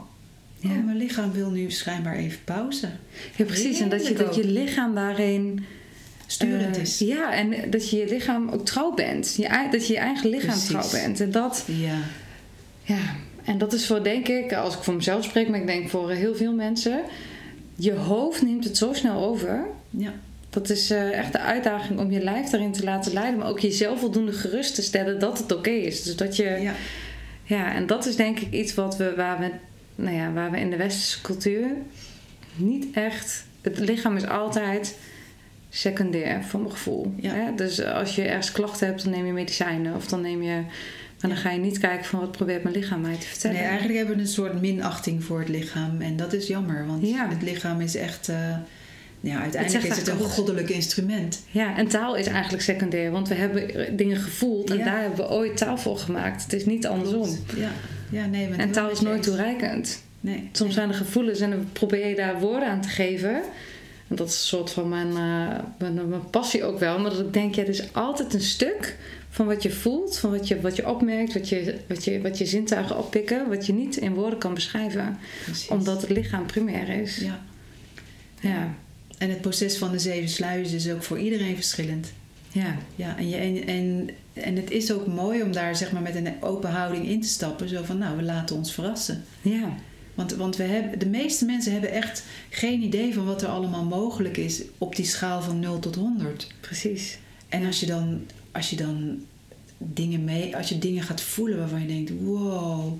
[0.60, 0.68] Ja.
[0.70, 2.88] oh, mijn lichaam wil nu schijnbaar even pauze.
[3.36, 3.80] Ja, precies.
[3.80, 5.64] En dat je, dat je lichaam daarin...
[6.26, 6.98] Sturend eh, is.
[6.98, 9.34] Ja, en dat je je lichaam ook trouw bent.
[9.36, 10.68] Je, dat je je eigen lichaam Precies.
[10.68, 11.20] trouw bent.
[11.20, 11.98] En dat, Ja.
[12.82, 15.88] ja, en dat is voor, denk ik, als ik voor mezelf spreek, maar ik denk
[15.88, 17.00] voor heel veel mensen...
[17.78, 19.64] Je hoofd neemt het zo snel over.
[19.90, 20.12] Ja.
[20.50, 23.38] Dat is eh, echt de uitdaging om je lijf daarin te laten leiden.
[23.38, 26.02] Maar ook jezelf voldoende gerust te stellen dat het oké is.
[26.02, 26.44] Dus dat je...
[26.44, 26.72] ja.
[27.46, 29.50] Ja, en dat is denk ik iets wat we, waar, we,
[29.94, 31.66] nou ja, waar we in de westerse cultuur
[32.56, 33.44] niet echt.
[33.60, 34.98] Het lichaam is altijd
[35.76, 37.12] secundair voor mijn gevoel.
[37.16, 37.34] Ja.
[37.34, 37.54] Hè?
[37.54, 39.94] Dus als je ergens klachten hebt, dan neem je medicijnen.
[39.94, 40.60] Of dan neem je.
[41.20, 43.56] Maar dan ga je niet kijken van wat probeert mijn lichaam mij te vertellen.
[43.56, 46.00] Nee, eigenlijk hebben we een soort minachting voor het lichaam.
[46.00, 47.28] En dat is jammer, want Ja.
[47.28, 48.28] het lichaam is echt...
[48.28, 48.36] eh,
[49.20, 51.42] ja, uiteindelijk is het een goddelijk instrument.
[51.50, 54.84] Ja, en taal is eigenlijk secundair, want we hebben dingen gevoeld en Ja.
[54.84, 56.42] daar hebben we ooit taal voor gemaakt.
[56.42, 57.28] Het is niet andersom.
[57.56, 57.70] Ja,
[58.10, 58.48] ja nee.
[58.56, 60.02] En taal is nooit toereikend.
[60.20, 60.48] Nee.
[60.52, 63.42] Soms zijn er gevoelens en dan probeer je daar woorden aan te geven.
[64.08, 66.98] En dat is een soort van mijn, eh, mijn, mijn passie ook wel.
[66.98, 68.96] Maar dat ik denk, ja, er is altijd een stuk
[69.30, 72.38] van wat je voelt, van wat je, wat je opmerkt, wat je, wat, je, wat
[72.38, 75.18] je zintuigen oppikken, wat je niet in woorden kan beschrijven.
[75.44, 75.68] Precies.
[75.68, 77.16] Omdat het lichaam primair is.
[77.16, 77.40] Ja.
[78.40, 78.74] Ja.
[79.18, 82.12] En het proces van de zeven sluizen is ook voor iedereen verschillend.
[82.52, 82.76] Ja.
[82.94, 86.14] Ja, en, je, en, en, en het is ook mooi om daar zeg maar met
[86.14, 87.68] een open houding in te stappen.
[87.68, 89.24] Zo van, nou, we laten ons verrassen.
[89.40, 89.76] Ja.
[90.16, 93.84] Want, want we hebben, de meeste mensen hebben echt geen idee van wat er allemaal
[93.84, 96.46] mogelijk is op die schaal van 0 tot 100.
[96.60, 97.18] precies.
[97.48, 99.24] En als je dan, als je dan
[99.78, 102.98] dingen mee, als je dingen gaat voelen waarvan je denkt, wow,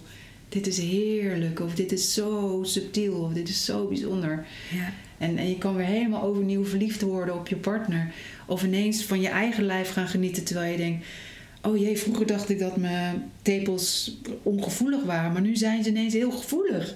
[0.49, 4.47] dit is heerlijk, of dit is zo subtiel, of dit is zo bijzonder.
[4.73, 4.93] Ja.
[5.19, 8.13] En, en je kan weer helemaal overnieuw verliefd worden op je partner.
[8.47, 11.07] Of ineens van je eigen lijf gaan genieten terwijl je denkt,
[11.67, 16.15] oh jee, vroeger dacht ik dat mijn tepels ongevoelig waren, maar nu zijn ze ineens
[16.15, 16.95] heel gevoelig.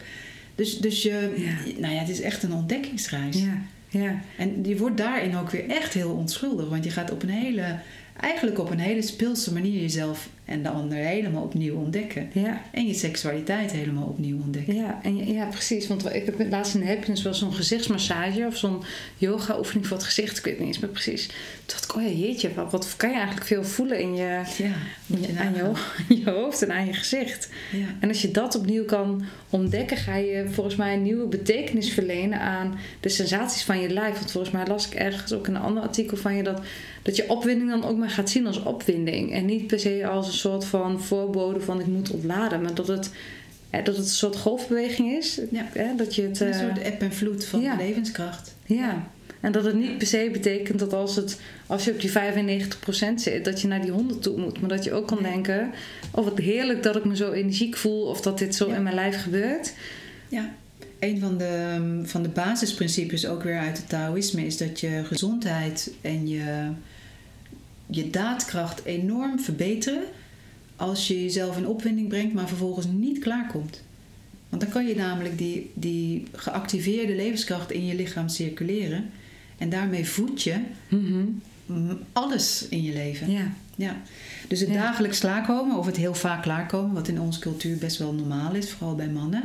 [0.54, 1.80] Dus, dus je, Ja.
[1.80, 3.36] nou ja, het is echt een ontdekkingsreis.
[3.42, 3.62] Ja.
[3.88, 4.20] Ja.
[4.36, 6.68] En je wordt daarin ook weer echt heel onschuldig.
[6.68, 7.78] Want je gaat op een hele,
[8.20, 12.30] eigenlijk op een hele speelse manier jezelf En de ander helemaal opnieuw ontdekken.
[12.32, 12.62] Ja.
[12.72, 14.74] En je seksualiteit helemaal opnieuw ontdekken.
[14.74, 15.86] Ja, en, ja, precies.
[15.86, 18.82] Want ik heb laatst in de Happiness wel zo'n gezichtsmassage of zo'n
[19.16, 20.38] yoga-oefening voor het gezicht.
[20.38, 21.26] Ik weet niet eens meer precies.
[21.26, 24.42] Toen dacht ik, oh ja, jeetje, wat, wat kan je eigenlijk veel voelen in je,
[24.58, 24.74] Ja,
[25.06, 25.54] je aan
[26.24, 27.48] je hoofd en aan je gezicht.
[27.72, 27.86] Ja.
[28.00, 32.40] En als je dat opnieuw kan ontdekken, ga je volgens mij een nieuwe betekenis verlenen
[32.40, 34.18] aan de sensaties van je lijf.
[34.18, 36.60] Want volgens mij las ik ergens ook in een ander artikel van je dat,
[37.03, 39.32] dat je opwinding dan ook maar gaat zien als opwinding.
[39.32, 42.88] En niet per se als een soort van voorbode van ik moet ontladen, maar dat
[42.88, 43.11] het,
[43.70, 45.40] dat het een soort golfbeweging is.
[45.51, 45.66] Ja.
[45.72, 47.76] Eh, Dat je het, Een eh, soort eb en vloed van ja.
[47.76, 48.55] levenskracht.
[48.66, 49.09] ja.
[49.40, 52.14] En dat het niet per se betekent dat als, het, als je op die 95%
[53.14, 54.61] zit, dat je naar die 100 toe moet.
[54.61, 55.70] Maar dat je ook kan denken,
[56.11, 58.74] oh wat heerlijk dat ik me zo energiek voel of dat dit zo Ja.
[58.76, 59.72] in mijn lijf gebeurt.
[60.28, 60.51] Ja,
[60.98, 65.90] een van de, van de basisprincipes ook weer uit het Taoïsme is dat je gezondheid
[66.01, 66.68] en je,
[67.91, 70.03] je daadkracht enorm verbeteren
[70.76, 73.82] als je jezelf in opwinding brengt, maar vervolgens niet klaarkomt.
[74.49, 79.11] Want dan kan je namelijk die, die geactiveerde levenskracht in je lichaam circuleren
[79.59, 80.57] en daarmee voed je
[80.88, 81.24] Mhm.
[82.12, 83.30] alles in je leven.
[83.30, 83.53] Ja.
[83.76, 83.97] Ja.
[84.49, 84.74] Dus het Ja.
[84.74, 88.70] dagelijks klaarkomen, of het heel vaak klaarkomen, wat in onze cultuur best wel normaal is,
[88.70, 89.43] vooral bij mannen,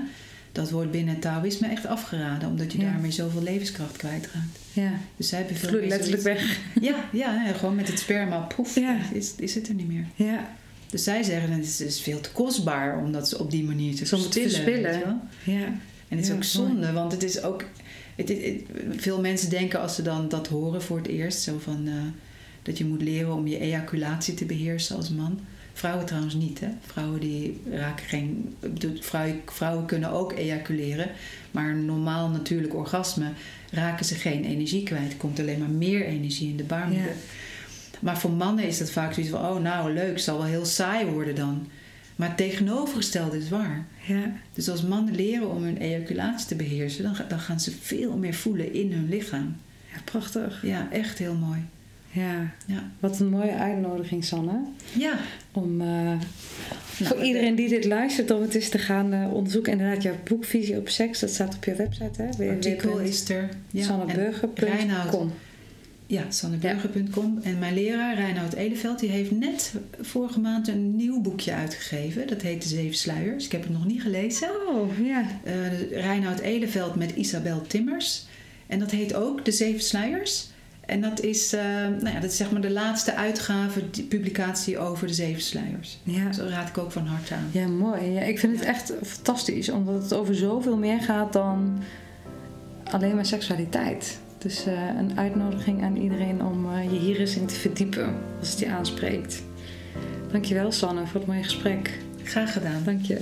[0.56, 2.91] dat wordt binnen het Taoïsme echt afgeraden, omdat je Ja.
[2.91, 4.60] daarmee zoveel levenskracht kwijtraakt.
[4.74, 4.91] ja.
[5.18, 6.60] Dus zij hebben veel letterlijk weg.
[6.82, 8.97] Ja, ja, gewoon met het sperma, poef, Ja.
[9.14, 10.06] is, is het er niet meer.
[10.16, 10.49] Ja.
[10.89, 13.95] Dus zij zeggen, het is, het is veel te kostbaar om dat op die manier
[13.95, 15.22] te te verspillen.
[15.43, 15.66] Ja.
[16.08, 17.64] En het is ook zonde, want het is ook.
[18.16, 18.62] Het, het- het-
[19.01, 21.93] veel mensen denken als ze dan dat horen voor het eerst, zo van eh,
[22.62, 25.39] dat je moet leren om je ejaculatie te beheersen als man.
[25.76, 26.67] Vrouwen trouwens niet, hè?
[26.86, 28.55] Vrouwen die raken geen.
[28.99, 31.09] Vrouwen, vrouwen kunnen ook ejaculeren,
[31.51, 33.32] maar een normaal natuurlijk orgasme
[33.71, 35.11] raken ze geen energie kwijt.
[35.11, 37.05] Er komt alleen maar meer energie in de baarmoeder.
[37.05, 37.99] Ja.
[37.99, 41.05] Maar voor mannen is dat vaak zoiets van: oh, nou leuk, zal wel heel saai
[41.05, 41.67] worden dan.
[42.15, 43.86] Maar het tegenovergestelde is waar.
[44.07, 44.32] Ja.
[44.53, 48.34] Dus als mannen leren om hun ejaculatie te beheersen, dan, dan gaan ze veel meer
[48.34, 49.55] voelen in hun lichaam.
[49.93, 50.61] ja, prachtig.
[50.65, 51.59] Ja, echt heel mooi.
[52.16, 52.53] Ja.
[52.66, 52.91] Ja.
[52.99, 54.59] Wat een mooie uitnodiging, Sanne.
[54.97, 55.18] Ja,
[55.51, 56.20] Om eh, Nou,
[57.16, 59.72] voor iedereen die dit luistert, om het eens te gaan eh, onderzoeken.
[59.72, 62.49] Inderdaad, jouw boek Visie op Seks, dat staat op je website, hè?
[62.49, 63.49] artikel is er.
[63.72, 65.32] Ja, Sanneburger.com.
[66.07, 67.39] Ja, sanneburger.com.
[67.43, 72.28] En mijn leraar, Reinoud Eleveld, die heeft net vorige maand een nieuw boekje uitgegeven.
[72.28, 73.45] Dat heet De Zeven Sluiers.
[73.45, 74.49] Ik heb het nog niet gelezen.
[74.68, 75.26] Oh, ja.
[75.43, 78.26] Eh Reinoud Eleveld met Isabel Timmers.
[78.68, 80.47] En dat heet ook De Zeven Sluiers.
[80.86, 84.79] En dat is, eh, nou ja, dat is zeg maar de laatste uitgave, die publicatie
[84.79, 85.97] over de Zeven Sluiers.
[86.03, 86.31] Ja.
[86.31, 87.49] Zo raad ik ook van harte aan.
[87.51, 88.05] Ja, mooi.
[88.05, 91.83] Ja, ik vind het echt fantastisch, omdat het over zoveel meer gaat dan
[92.91, 94.19] alleen maar seksualiteit.
[94.45, 94.65] Dus
[94.97, 98.69] een uitnodiging aan iedereen om eh, je hier eens in te verdiepen, als het je
[98.69, 99.43] aanspreekt.
[100.31, 101.99] Dankjewel, Sanne, voor het mooie gesprek.
[102.23, 102.81] Graag gedaan.
[102.83, 103.21] Dank je.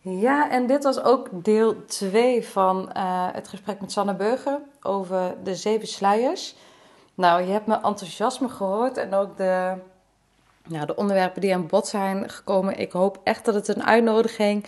[0.00, 2.90] Ja, en dit was ook deel 2 van
[3.32, 6.54] het gesprek met Sanne Burger over de zeven sluiers.
[7.14, 9.74] Nou, je hebt mijn enthousiasme gehoord en ook de,
[10.68, 12.78] nou, de onderwerpen die aan bod zijn gekomen.
[12.78, 14.66] Ik hoop echt dat het een uitnodiging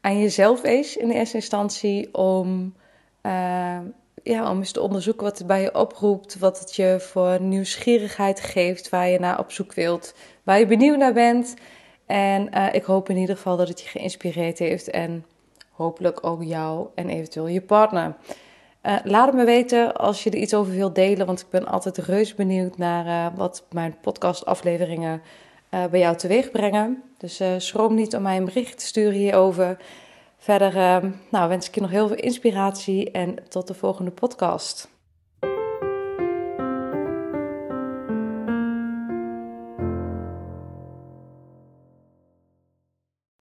[0.00, 2.74] aan jezelf is in eerste instantie om,
[3.20, 3.78] eh,
[4.22, 8.40] ja, om eens te onderzoeken wat het bij je oproept, wat het je voor nieuwsgierigheid
[8.40, 11.54] geeft, waar je naar op zoek wilt, waar je benieuwd naar bent.
[12.06, 15.24] En eh, ik hoop in ieder geval dat het je geïnspireerd heeft en
[15.70, 18.14] hopelijk ook jou en eventueel je partner.
[18.84, 21.66] Eh, laat het me weten als je er iets over wilt delen, want ik ben
[21.66, 25.22] altijd reuze benieuwd naar eh, wat mijn podcastafleveringen
[25.68, 27.02] eh, bij jou teweeg brengen.
[27.18, 29.76] Dus schroom niet om mij een bericht te sturen hierover.
[30.38, 30.74] Verder
[31.30, 34.93] nou, wens ik je nog heel veel inspiratie en tot de volgende podcast.